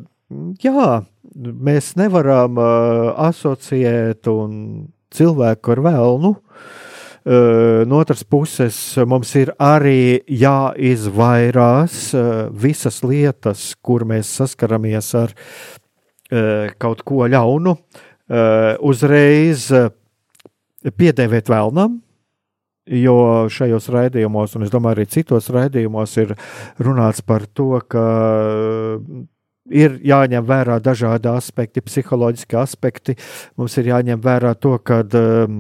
[0.63, 0.87] jā,
[1.37, 4.29] mēs nevaram uh, asociēt
[5.15, 6.35] cilvēku ar vēlnu.
[7.21, 15.35] Uh, no otras puses, mums ir arī jāizvairās uh, visas lietas, kur mēs saskaramies ar
[15.37, 19.91] uh, kaut ko ļaunu, uh, uzreiz uh,
[20.97, 22.01] piedēvēt vēlnam,
[22.91, 26.33] Jo šajos raidījumos, un es domāju, arī citos raidījumos, ir
[26.83, 28.03] runāts par to, ka
[29.71, 33.17] ir jāņem vērā dažādi aspekti, psiholoģiski aspekti.
[33.59, 35.57] Mums ir jāņem vērā to, ka um,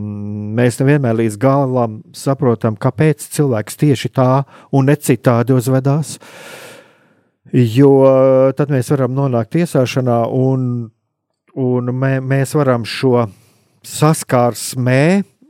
[0.58, 4.30] mēs nevienmēr līdz galam saprotam, kāpēc cilvēks tieši tā
[4.74, 6.18] un ne citādi uzvedās.
[7.50, 7.90] Jo
[8.54, 10.90] tad mēs varam nonākt tiesāšanā, un,
[11.58, 13.24] un mē, mēs varam šo
[13.86, 15.02] saskarsmē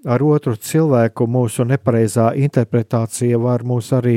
[0.09, 4.17] ar otru cilvēku mūsu nepareizā interpretācija var mūs arī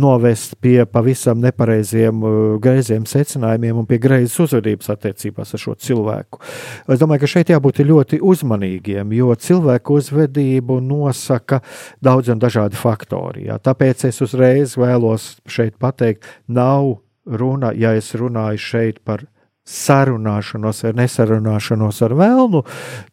[0.00, 2.22] novest pie pavisam nepareiziem,
[2.62, 6.40] greiziem secinājumiem un pie greizes uzvedības attiecībās ar šo cilvēku.
[6.86, 11.60] Es domāju, ka šeit jābūt ļoti uzmanīgiem, jo cilvēku uzvedību nosaka
[12.04, 13.48] daudz un dažādi faktori.
[13.48, 13.58] Jā.
[13.58, 19.26] Tāpēc es uzreiz vēlos šeit pateikt, nav runa, ja es runāju šeit par
[19.64, 22.60] sarunāšanos vai nesarunāšanos ar vēlnu,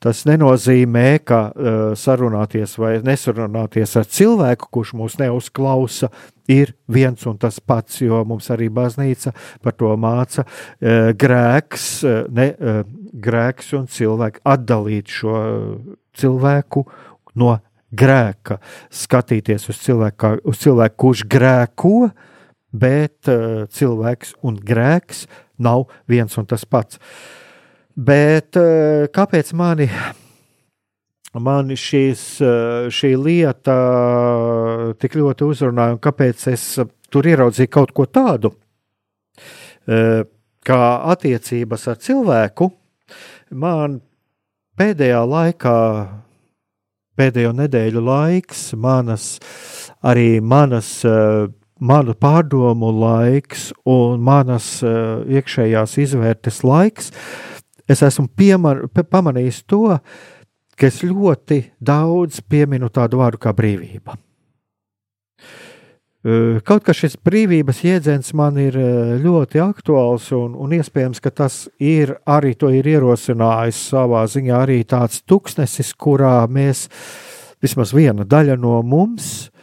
[0.04, 6.12] tas nenozīmē, ka uh, sarunāties vai nesarunāties ar cilvēku, kurš mūs neuzklausa,
[6.52, 9.32] ir viens un tas pats, jo mums arī baznīca
[9.64, 10.44] par to māca.
[10.44, 12.82] Uh, grēks, uh, ne, uh,
[13.12, 15.38] grēks un cilvēku atdalīt šo
[16.20, 16.84] cilvēku
[17.40, 17.56] no
[17.96, 18.60] grēka,
[18.92, 21.96] skatīties uz cilvēku, uz cilvēku kurš grēko,
[22.72, 25.26] bet uh, cilvēks un grēks
[25.62, 27.00] nav viens un tas pats.
[27.96, 29.88] Bet eh, kāpēc mani,
[31.44, 33.76] mani šīs, eh, šī lieta
[35.02, 36.66] tik ļoti uzrunāja, un kāpēc es
[37.12, 38.54] tur ieraudzīju kaut ko tādu,
[39.88, 40.24] eh,
[40.64, 40.82] kā
[41.12, 42.72] attiecības ar cilvēku,
[43.52, 44.00] man
[44.80, 45.78] pēdējā laikā,
[47.20, 49.34] pēdējo nedēļu laiks, manas,
[50.02, 51.04] arī manas
[51.82, 57.12] manu pārdomu laiks un manas uh, iekšējās izvērtes laiks,
[57.90, 59.98] es esmu piemar, pamanījis to,
[60.78, 64.18] ka es ļoti daudz pieminu tādu vārdu kā brīvība.
[66.22, 71.34] Uh, kaut kā šis brīvības jēdziens man ir uh, ļoti aktuāls, un, un iespējams, ka
[71.34, 76.86] tas ir arī to ir ierosinājis savā ziņā arī tāds tuksnesis, kurā mēs,
[77.62, 79.61] vismaz viena daļa no mums, Eh,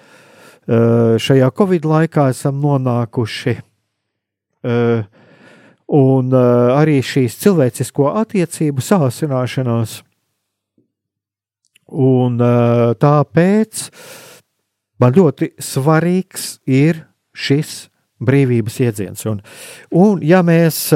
[0.69, 3.55] šajā Covid laikā esam nonākuši.
[4.69, 5.05] Eh,
[5.89, 10.03] un eh, arī šīs cilvēcisko attiecību sāsināšanās.
[11.89, 12.35] Un
[13.01, 13.85] tāpēc
[15.01, 16.99] man ļoti svarīgs ir
[17.33, 17.87] šis
[18.21, 19.25] brīvības jēdziens.
[19.31, 19.41] Un,
[19.97, 20.91] un ja mēs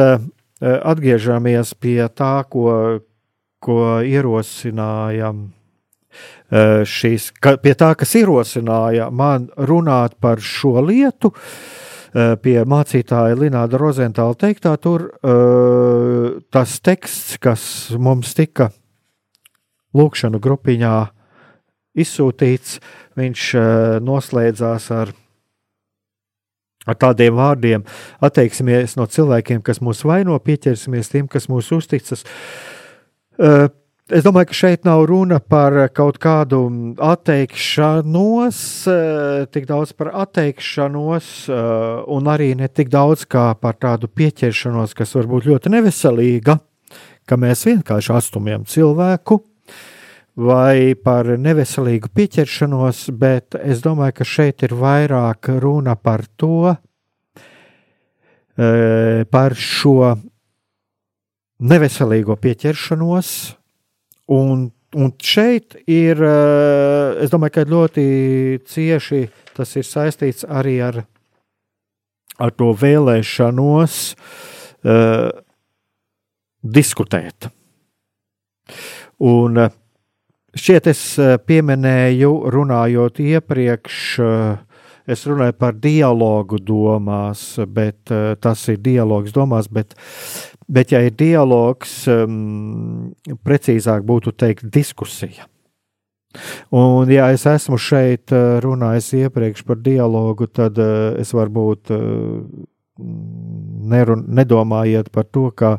[0.60, 3.00] atgriežamies pie tā, ko,
[3.64, 5.61] ko ierosinājām Eh,
[6.52, 11.32] šīs, ka, pie tā, kas ierosināja man runāt par šo lietu,
[12.12, 17.64] eh, pie mācītāja Lināda Rozentāla teiktā, tur eh, tas teksts, kas
[17.96, 18.70] mums tika
[19.96, 20.96] lūkšanu grupiņā
[21.92, 22.78] izsūtīts,
[23.20, 23.48] viņš
[24.00, 25.12] noslēdzās ar
[26.88, 27.84] ar tādiem vārdiem
[28.24, 32.24] atteiksimies no cilvēkiem, kas mūs vaino, pieķersimies tiem, kas mūs uzticas.
[34.12, 36.58] Es domāju, ka šeit nav runa par kaut kādu
[37.00, 38.56] atteikšanos,
[38.92, 44.92] eh, tik daudz par atteikšanos, eh, un arī ne tik daudz kā par tādu pieķeršanos,
[44.94, 46.60] kas var būt ļoti neveselīga,
[47.26, 49.40] ka mēs vienkārši atstumjam cilvēku,
[50.36, 56.76] vai par neveselīgu pieķeršanos, bet es domāju, ka šeit ir vairāk runa par to,
[58.58, 60.20] eh, par šo
[61.62, 63.56] neveselīgo pieķeršanos
[64.30, 68.04] Un, un šeit ir, eh, es domāju, ka ļoti
[68.68, 69.22] cieši
[69.56, 71.02] tas ir saistīts arī ar,
[72.38, 75.28] ar to vēlēšanos uh,
[76.62, 77.50] diskutēt.
[79.20, 79.74] Un eh,
[80.54, 81.02] šķiet, es
[81.46, 83.98] pieminēju, runājot iepriekš,
[85.12, 89.98] es runāju par dialogu domās, bet tas ir dialogs domās, bet
[90.72, 93.12] Bet, ja ir dialogs, um,
[93.44, 95.44] precīzāk būtu teikt, diskusija.
[96.72, 102.38] Un, ja es esmu šeit uh, runājis iepriekš par dialogu, tad uh, es varbūt uh,
[103.92, 105.74] nerun, nedomājiet par to, kā,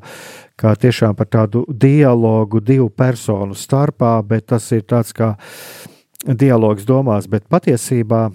[0.59, 5.33] kā tiešām par tādu dialogu divu personu starpā, bet tas ir tāds kā
[6.23, 8.27] dialogs domās, bet patiesībā,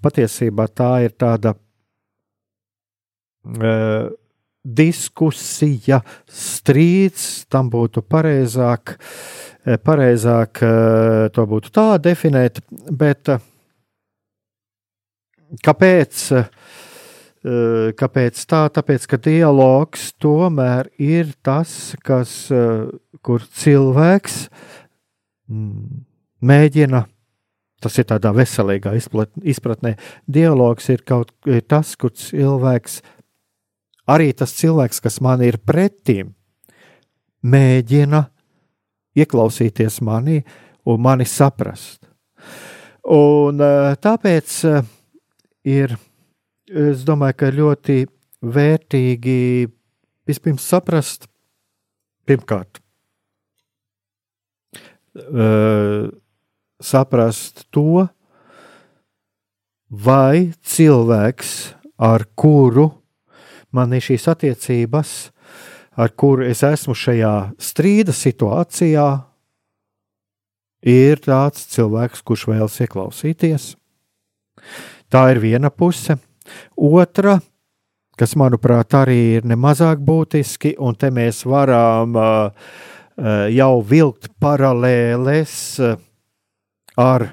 [0.00, 1.54] patiesībā tā ir tāda.
[3.42, 4.08] Uh,
[4.62, 6.00] diskusija,
[6.30, 8.96] strīds, tam būtu pareizāk,
[9.66, 13.40] eh, pareizāk eh, to būtu tā definēt, bet eh,
[15.62, 16.28] kāpēc?
[17.98, 18.58] Kāpēc tā?
[18.70, 22.46] Tāpēc, ka dialogs tomēr ir tas, kas,
[23.18, 24.36] kur cilvēks
[25.50, 26.04] mm,
[26.38, 27.00] mēģina
[27.82, 29.96] Tas ir tādā veselīgā izpratnē.
[30.30, 33.00] Dialogs ir kaut kas tāds, kur cilvēks
[34.10, 36.34] arī tas cilvēks, kas man ir pretim,
[37.42, 38.24] mēģina
[39.18, 40.40] ieklausīties manī
[40.88, 42.00] un mani saprast.
[43.12, 44.90] Un eh, tāpēc eh,
[45.68, 45.96] ir,
[46.70, 47.98] es domāju, ka ļoti
[48.42, 49.38] vērtīgi
[50.26, 51.28] vispirms saprast,
[52.26, 52.78] pirmkārt,
[55.18, 56.08] uh,
[56.82, 58.06] saprast to,
[59.90, 61.52] vai cilvēks,
[62.02, 62.88] ar kuru
[63.72, 65.12] man ir šīs attiecības,
[65.96, 69.06] ar kuru es esmu šajā strīda situācijā,
[70.82, 73.72] ir tāds cilvēks, kurš vēlas ieklausīties.
[75.12, 76.16] Tā ir viena puse.
[76.76, 77.38] Otra,
[78.18, 82.72] kas manuprāt arī ir nemazāk būtiski, un te mēs varam uh,
[83.52, 85.54] jau vilkt paralēles
[86.98, 87.28] ar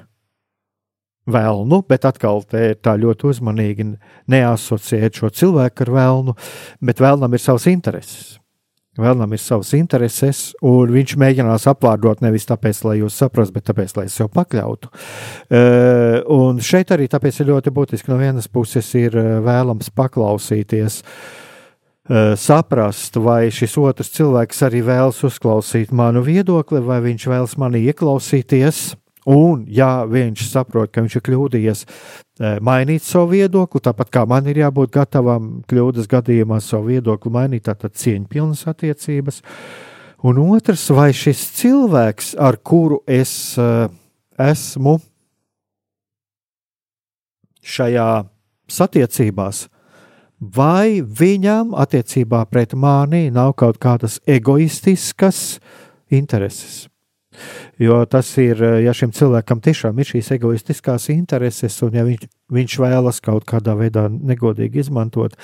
[1.31, 3.87] vēlnu, bet atkal te ir tā ļoti uzmanīgi
[4.31, 6.37] neasociēt šo cilvēku ar vēlnu,
[6.85, 8.39] bet vēlnam ir savs intereses.
[8.99, 13.93] Vēlnam ir savas intereses, un viņš mēģinās apvārdot nevis tāpēc, lai jūs saprastu, bet tāpēc,
[13.95, 14.89] lai es sev pakļautu.
[14.89, 19.15] Uh, un šeit arī tāpēc ir ļoti būtiski no vienas puses ir
[19.45, 27.29] vēlams paklausīties, uh, saprast, vai šis otrs cilvēks arī vēlas uzklausīt manu viedokli, vai viņš
[27.31, 28.89] vēlas mani ieklausīties
[29.27, 31.83] Un, ja viņš saprot, ka viņš ir kļūdījies,
[32.39, 37.67] eh, mainīt savu viedokli, tāpat kā man ir jābūt gatavam kļūdas gadījumā savu viedokli mainīt,
[37.67, 39.41] tātad cieņpilnas attiecības.
[40.23, 43.87] Un otrs, vai šis cilvēks, ar kuru es uh,
[44.35, 44.97] esmu
[47.63, 48.25] šajā
[48.67, 49.67] satiecībās,
[50.39, 55.59] vai viņam attiecībā pret mani nav kaut kādas egoistiskas
[56.11, 56.88] intereses.
[57.79, 62.75] Jo tas ir, ja šim cilvēkam tiešām ir šīs egoistiskās intereses, un ja viņš, viņš
[62.83, 65.37] vēlas kaut kādā veidā negodīgi izmantot,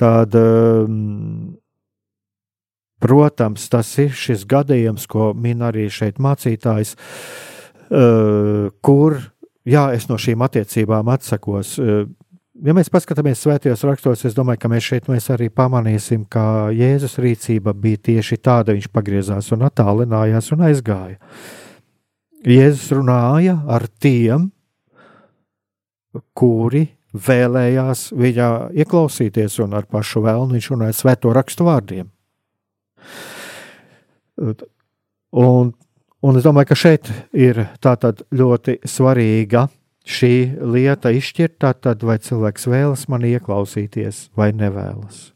[0.00, 1.54] tad, um,
[3.04, 9.20] protams, tas ir šis gadījums, ko min arī šeit mācītājs, uh, kur,
[9.68, 11.76] jā, es no šīm attiecībām atsakos.
[12.62, 17.16] Ja mēs paskatāmies svētajos rakstos, es domāju, ka mēs šeit mēs arī pamanīsim, ka Jēzus
[17.18, 18.76] rīcība bija tieši tāda.
[18.76, 21.18] Viņš pagriezās un attālinājās un aizgāja.
[22.46, 24.52] Jēzus runāja ar tiem,
[26.38, 26.86] kuri
[27.26, 28.50] vēlējās viņā
[28.84, 32.06] ieklausīties, un ar pašu vēlnu viņš runāja svēto rakstu vārdiem.
[35.34, 35.72] Un,
[36.22, 37.64] un es domāju, ka šeit ir
[38.30, 39.66] ļoti svarīga
[40.04, 45.30] šī lieta izšķirt, tad vai cilvēks vēlas mani ieklausīties vai nevēlas.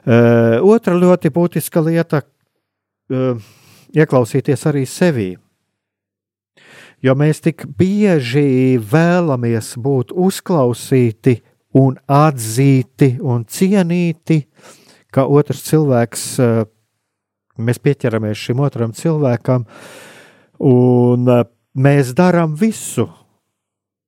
[0.00, 3.40] Uh, otra ļoti būtiska lieta uh,-
[4.00, 5.30] ieklausīties arī sevī.
[7.00, 11.40] Jo mēs tik bieži vēlamies būt uzklausīti
[11.76, 14.42] un atzīti un cienīti,
[15.12, 16.64] ka otrs cilvēks, uh,
[17.60, 19.64] mēs pieķeramies šim otram cilvēkam,
[20.60, 21.28] un
[21.76, 23.08] mēs darām visu,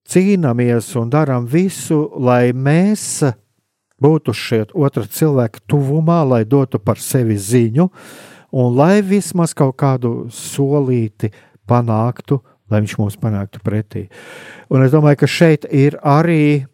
[0.09, 3.23] cīnāmies un darām visu, lai mēs
[4.03, 7.89] būtu šeit otra cilvēka tuvumā, lai dotu par sevi ziņu,
[8.53, 11.31] un lai vismaz kaut kādu solīti
[11.69, 12.41] panāktu,
[12.71, 14.09] lai viņš mums panāktu pretī.
[14.73, 16.67] Un es domāju, ka šeit ir arī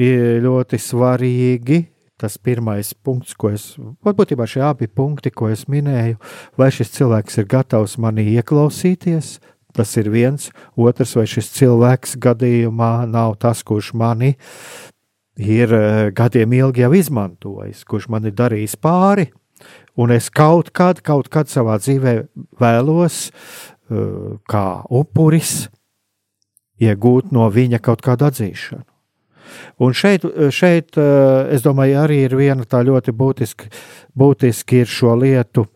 [0.00, 1.80] ļoti svarīgi
[2.20, 3.70] tas pirmais punkts, ko es,
[4.04, 6.18] būtībā šie abi punkti, ko es minēju,
[6.60, 9.38] vai šis cilvēks ir gatavs manī ieklausīties,
[9.76, 10.50] Tas ir viens.
[10.78, 14.34] Otrs, vai šis cilvēks gadījumā nav tas, kurš mani
[15.40, 19.30] ir eh, gadiem ilgi jau izmantojis, kurš man ir darījis pāri,
[19.96, 22.14] un es kaut kad, kaut kad savā dzīvē
[22.60, 25.68] vēlos, eh, kā upuris,
[26.80, 28.86] iegūt no viņa kaut kādu atzīšanu.
[29.82, 33.70] Un šeit, šeit, eh, es domāju, arī ir viena tā ļoti būtiska,
[34.16, 35.66] būtiski ir šo lietu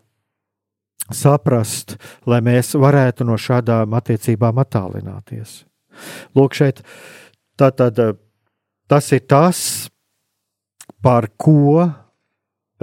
[1.13, 1.97] saprast,
[2.27, 5.63] lai mēs varētu no šādām attiecībām attālināties.
[6.35, 6.81] Lūk, šeit
[7.61, 8.01] tātad,
[8.91, 9.61] tas ir tas,
[11.05, 11.85] par ko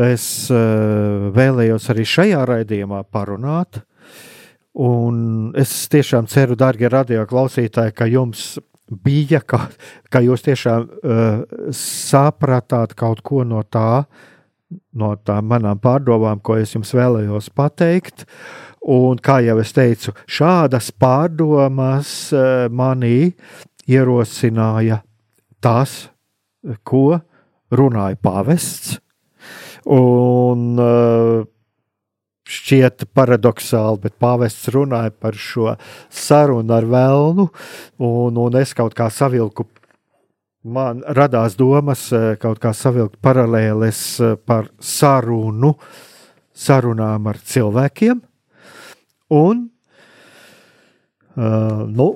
[0.01, 3.81] es eh, vēlējos arī šajā raidījumā parunāt.
[4.81, 8.53] Un es tiešām ceru, darbie radio klausītāji, ka jums
[8.91, 9.65] bija, ka,
[10.11, 11.41] ka jūs tiešām uh,
[11.75, 14.03] sapratāt kaut ko no tā,
[14.97, 18.25] no tām manām pārdomām, ko es jums vēlējos pateikt.
[18.81, 23.31] Un, kā jau es teicu, šādas pārdomas eh, manī
[23.89, 25.03] ierosināja
[25.61, 26.09] tas,
[26.83, 27.19] ko
[27.71, 28.97] runāja pavests.
[29.91, 31.43] Un eh,
[32.51, 35.75] šķiet paradoxāli, bet pāvests runāja par šo
[36.09, 37.47] sarunu ar vēlnu,
[38.07, 39.67] un, un es kaut kā savilku
[40.63, 45.75] man radās domas eh, kaut kā savilkt paralēles eh, par sarunu,
[46.53, 48.21] sarunām ar cilvēkiem.
[49.31, 49.61] Un,
[51.39, 52.07] uh, nu,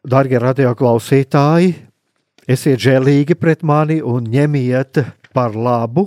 [0.00, 1.74] darbie radioklausītāji,
[2.48, 5.02] esiet žēlīgi pret mani un ņemiet
[5.36, 6.06] par labu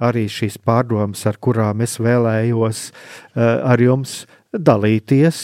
[0.00, 5.42] arī šīs pārdomas, ar kurām es vēlējos uh, ar jums dalīties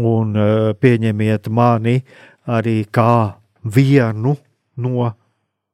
[0.00, 0.32] un
[0.80, 2.00] pieņemiet mani
[2.48, 3.36] arī kā
[3.68, 4.32] vienu
[4.76, 5.10] no,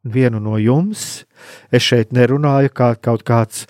[0.03, 1.25] vienu no jums.
[1.71, 3.67] Es šeit nerunāju kā kaut kāds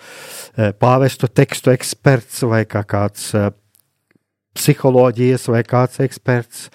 [0.81, 3.31] pāvestu tekstu eksperts vai kā kāds
[4.53, 6.67] psiholoģijas vai kāds eksperts.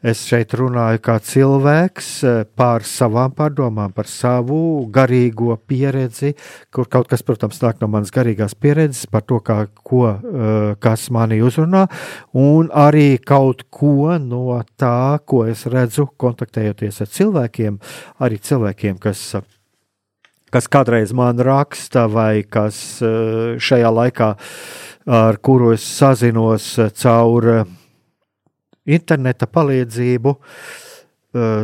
[0.00, 6.30] Es šeit runāju kā cilvēks eh, par savām pārdomām, par savu garīgo pieredzi,
[6.72, 11.10] kur kaut kas, protams, nāk no manas garīgās pieredzes, par to, kā, ko, eh, kas
[11.12, 11.82] mani uzrunā,
[12.32, 17.76] un arī kaut ko no tā, ko es redzu, kontaktējoties ar cilvēkiem,
[18.24, 19.42] arī cilvēkiem, kas
[20.50, 24.30] kas kādreiz man raksta, vai kas eh, šajā laikā,
[25.20, 27.50] ar kuru es sazinos caur
[28.88, 30.34] interneta palīdzību.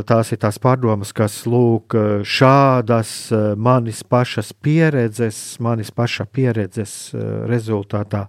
[0.06, 3.10] Tās ir tās pārdomas, kas lūk, šādas
[3.58, 7.10] manis pašas pieredzes, manis paša pieredzes
[7.50, 8.28] rezultātā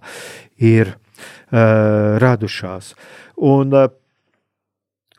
[0.58, 0.96] ir
[1.52, 2.90] radušās.
[3.38, 3.78] Un,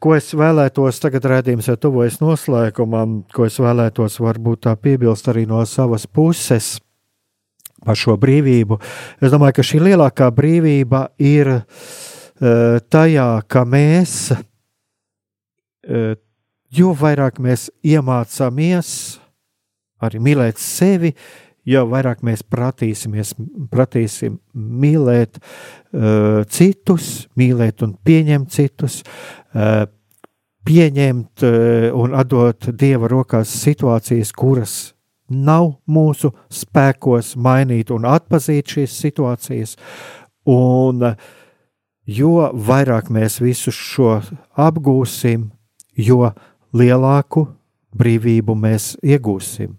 [0.04, 5.48] ko es vēlētos, tagad redzējums jau tuvojas noslēgumam, ko es vēlētos varbūt tā piebilst arī
[5.48, 6.82] no savas puses
[7.80, 8.76] par šo brīvību.
[9.24, 14.32] Es domāju, ka šī lielākā brīvība ir Eh, tajā, ka mēs,
[15.84, 16.16] eh,
[16.72, 19.20] jo vairāk mēs iemācāmies
[20.00, 21.14] arī mīlēt sevi,
[21.68, 23.34] jo vairāk mēs pratīsimies,
[23.72, 29.02] pratīsim mīlēt uh, citus, mīlēt un pieņemt citus,
[29.54, 29.84] uh,
[30.66, 34.78] pieņemt uh, un atdot Dieva rokās situācijas, kuras
[35.30, 39.76] nav mūsu spēkos mainīt un atpazīt šīs situācijas.
[40.50, 41.39] Un, uh,
[42.10, 44.20] jo vairāk mēs visu šo
[44.58, 45.50] apgūsim,
[45.96, 46.32] jo
[46.74, 47.46] lielāku
[47.96, 49.76] brīvību mēs iegūsim.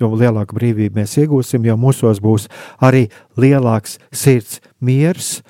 [0.00, 2.50] Jo lielāku brīvību mēs iegūsim, jo mūsos būs
[2.84, 3.06] arī
[3.40, 5.40] lielāks sirds miers,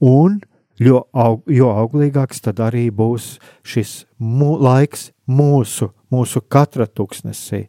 [0.00, 0.42] un
[0.80, 7.64] jo, aug, jo auglīgāks tad arī būs šis mū, laiks mūsu, mūsu katra tūkstnesī.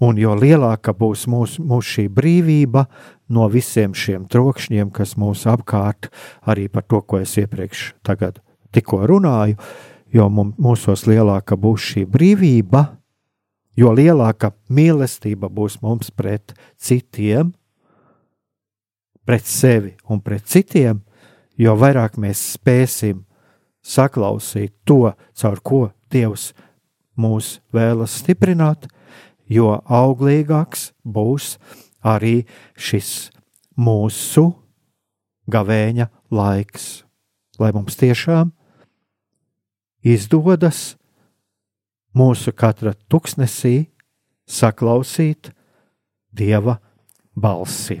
[0.00, 2.86] Un jo lielāka būs mūsu, mūsu šī brīvība
[3.28, 6.08] no visiem šiem trokšņiem, kas mūs apkārt,
[6.48, 7.92] arī par to, ko es iepriekš
[8.72, 9.58] tikko runāju,
[10.12, 12.84] jo mūsos lielāka būs šī brīvība,
[13.76, 17.52] jo lielāka mīlestība būs mums pret citiem,
[19.24, 21.02] pret sevi un pret citiem,
[21.60, 23.26] jo vairāk mēs spēsim
[23.84, 26.50] saklausīt to, caur ko Dievs
[27.20, 28.88] mūs vēlas stiprināt,
[29.50, 31.56] jo auglīgāks būs
[32.06, 32.44] arī
[32.78, 33.30] šis
[33.76, 34.46] mūsu
[35.50, 37.02] gavēņa laiks.
[37.60, 38.54] Lai mums tiešām
[40.06, 40.94] izdodas
[42.16, 43.90] mūsu katra tuksnesī
[44.48, 45.52] saklausīt
[46.30, 46.78] Dieva
[47.34, 48.00] balsi.